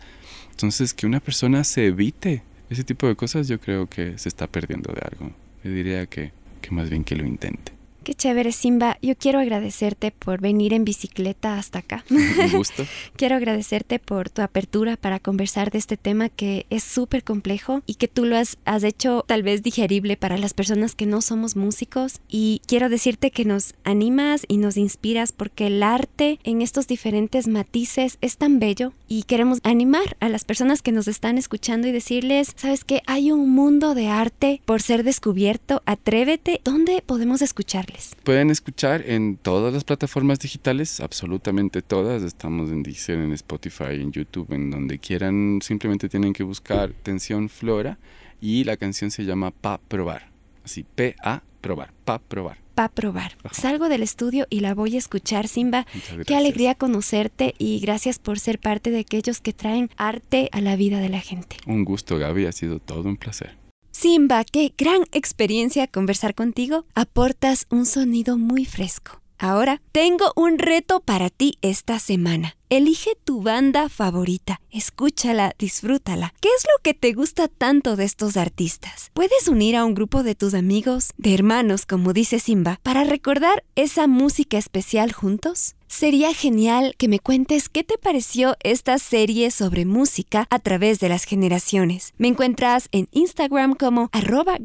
Entonces, 0.51 0.93
que 0.93 1.07
una 1.07 1.21
persona 1.21 1.65
se 1.65 1.87
evite 1.87 2.43
ese 2.71 2.85
tipo 2.85 3.07
de 3.07 3.17
cosas 3.17 3.49
yo 3.49 3.61
creo 3.61 3.87
que 3.87 4.19
se 4.19 4.29
está 4.29 4.47
perdiendo 4.47 4.93
de 4.93 5.01
algo. 5.01 5.33
Yo 5.63 5.71
diría 5.71 6.07
que, 6.07 6.33
que 6.61 6.71
más 6.71 6.91
bien 6.91 7.05
que 7.05 7.17
lo 7.17 7.27
intente. 7.27 7.76
Qué 8.07 8.15
chévere, 8.15 8.53
Simba. 8.53 8.99
Yo 9.03 9.17
quiero 9.17 9.41
agradecerte 9.41 10.13
por 10.13 10.41
venir 10.41 10.73
en 10.73 10.85
bicicleta 10.85 11.59
hasta 11.59 11.81
acá. 11.81 12.05
Un 12.09 12.53
gusto. 12.53 12.87
quiero 13.17 13.35
agradecerte 13.35 13.99
por 13.99 14.31
tu 14.31 14.43
apertura 14.43 14.97
para 14.97 15.19
conversar 15.19 15.73
de 15.73 15.79
este 15.79 15.97
tema 15.97 16.29
que 16.29 16.67
es 16.71 16.85
súper 16.85 17.25
complejo 17.25 17.83
y 17.85 17.95
que 17.95 18.07
tú 18.07 18.25
lo 18.25 18.37
has, 18.37 18.59
has 18.65 18.85
hecho 18.85 19.25
tal 19.27 19.43
vez 19.43 19.65
digerible 19.65 20.17
para 20.17 20.39
las 20.39 20.55
personas 20.55 20.95
que 20.95 21.05
no 21.05 21.21
somos 21.21 21.57
músicos. 21.57 22.21
Y 22.29 22.63
quiero 22.69 22.89
decirte 22.89 23.33
que 23.33 23.45
nos 23.45 23.75
animas 23.83 24.45
y 24.47 24.59
nos 24.59 24.77
inspiras 24.77 25.33
porque 25.33 25.67
el 25.67 25.83
arte 25.83 26.39
en 26.45 26.63
estos 26.63 26.87
diferentes 26.87 27.49
matices 27.49 28.19
es 28.21 28.37
tan 28.37 28.61
bello 28.61 28.93
y 29.09 29.25
queremos 29.25 29.59
animar 29.65 30.17
a 30.21 30.29
las 30.29 30.45
personas 30.45 30.81
que 30.81 30.93
nos 30.93 31.09
están 31.09 31.39
escuchando 31.39 31.89
y 31.89 31.93
decirles, 31.93 32.53
sabes 32.55 32.85
que 32.85 33.03
hay 33.09 33.33
un 33.33 33.51
mundo 33.51 33.97
de 33.97 34.07
arte 34.07 34.61
por 34.65 34.81
ser 34.81 35.03
descubierto, 35.03 35.83
atrévete, 35.87 36.61
¿dónde 36.63 37.03
podemos 37.05 37.43
escucharle? 37.43 37.96
Pueden 38.25 38.51
escuchar 38.51 39.03
en 39.07 39.37
todas 39.37 39.73
las 39.73 39.85
plataformas 39.85 40.39
digitales, 40.39 41.01
absolutamente 41.01 41.83
todas. 41.83 42.23
Estamos 42.23 42.71
en 42.71 42.83
Deezer, 42.83 43.19
en 43.19 43.33
Spotify, 43.33 43.95
en 43.95 44.13
YouTube, 44.13 44.53
en 44.53 44.71
donde 44.71 44.99
quieran. 44.99 45.61
Simplemente 45.63 46.09
tienen 46.09 46.33
que 46.33 46.43
buscar 46.43 46.93
Tensión 47.03 47.49
Flora 47.49 47.99
y 48.41 48.65
la 48.65 48.77
canción 48.77 49.11
se 49.11 49.25
llama 49.25 49.51
Pa 49.51 49.79
Probar. 49.79 50.31
Así, 50.65 50.85
P-A 50.85 51.43
Probar, 51.61 51.93
Pa 52.05 52.19
Probar. 52.19 52.67
Pa 52.77 52.91
probar. 52.91 53.39
Salgo 53.53 53.89
del 53.89 54.03
estudio 54.03 54.47
y 54.51 54.61
la 54.61 54.75
voy 54.75 54.97
a 54.97 54.99
escuchar, 54.99 55.49
Simba. 55.49 55.87
Qué 56.27 56.37
alegría 56.37 56.75
conocerte 56.75 57.55
y 57.57 57.81
gracias 57.81 58.19
por 58.19 58.39
ser 58.39 58.59
parte 58.59 58.91
de 58.91 58.99
aquellos 58.99 59.41
que 59.41 59.55
traen 59.55 59.89
arte 59.97 60.51
a 60.53 60.61
la 60.61 60.77
vida 60.77 61.01
de 61.01 61.09
la 61.09 61.21
gente. 61.21 61.57
Un 61.67 61.87
gusto, 61.87 62.19
Gaby, 62.19 62.45
ha 62.45 62.53
sido 62.53 62.79
todo 62.79 63.09
un 63.09 63.17
placer. 63.17 63.66
Simba, 63.99 64.45
qué 64.45 64.75
gran 64.77 65.05
experiencia 65.13 65.87
conversar 65.87 66.35
contigo. 66.35 66.85
Aportas 66.95 67.67
un 67.71 67.87
sonido 67.87 68.37
muy 68.37 68.67
fresco. 68.67 69.23
Ahora 69.39 69.83
tengo 69.93 70.33
un 70.35 70.59
reto 70.59 71.01
para 71.01 71.31
ti 71.31 71.59
esta 71.61 71.99
semana. 71.99 72.57
Elige 72.69 73.17
tu 73.25 73.43
banda 73.43 73.89
favorita, 73.89 74.61
escúchala, 74.71 75.55
disfrútala. 75.57 76.35
¿Qué 76.41 76.49
es 76.49 76.65
lo 76.65 76.83
que 76.83 76.95
te 76.95 77.13
gusta 77.13 77.47
tanto 77.47 77.95
de 77.95 78.05
estos 78.05 78.37
artistas? 78.37 79.11
¿Puedes 79.15 79.47
unir 79.47 79.77
a 79.77 79.85
un 79.85 79.95
grupo 79.95 80.25
de 80.25 80.35
tus 80.35 80.53
amigos, 80.53 81.11
de 81.17 81.35
hermanos, 81.35 81.87
como 81.87 82.13
dice 82.13 82.41
Simba, 82.41 82.81
para 82.83 83.05
recordar 83.05 83.63
esa 83.77 84.09
música 84.09 84.59
especial 84.59 85.13
juntos? 85.13 85.77
Sería 85.87 86.35
genial 86.35 86.95
que 86.99 87.07
me 87.07 87.21
cuentes 87.21 87.69
qué 87.69 87.85
te 87.85 87.99
pareció 87.99 88.57
esta 88.65 88.99
serie 88.99 89.53
sobre 89.53 89.85
música 89.85 90.49
a 90.51 90.59
través 90.59 90.99
de 90.99 91.09
las 91.09 91.23
generaciones. 91.23 92.13
Me 92.19 92.27
encuentras 92.27 92.89
en 92.91 93.09
Instagram 93.13 93.75
como 93.75 94.09
arroba. 94.13 94.57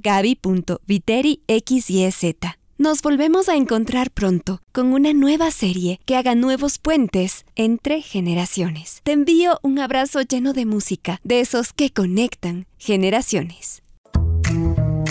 Nos 2.82 3.04
volvemos 3.04 3.48
a 3.48 3.56
encontrar 3.56 4.10
pronto 4.10 4.64
con 4.72 4.92
una 4.92 5.14
nueva 5.14 5.52
serie 5.52 6.00
que 6.08 6.16
haga 6.16 6.34
nuevos 6.34 6.80
puentes 6.80 7.46
entre 7.56 8.02
generaciones. 8.02 9.02
Te 9.04 9.12
envío 9.12 9.60
un 9.62 9.78
abrazo 9.78 10.22
lleno 10.22 10.52
de 10.52 10.66
música, 10.66 11.20
de 11.24 11.42
esos 11.42 11.74
que 11.74 11.92
conectan 11.92 12.66
generaciones. 12.80 13.84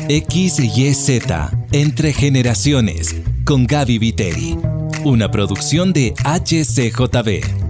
XYZ 0.09 1.23
Entre 1.71 2.13
Generaciones 2.13 3.15
con 3.45 3.69
Gaby 3.69 3.99
Viteri. 3.99 4.59
Una 5.05 5.31
producción 5.31 5.93
de 5.93 6.13
HCJB. 6.25 7.70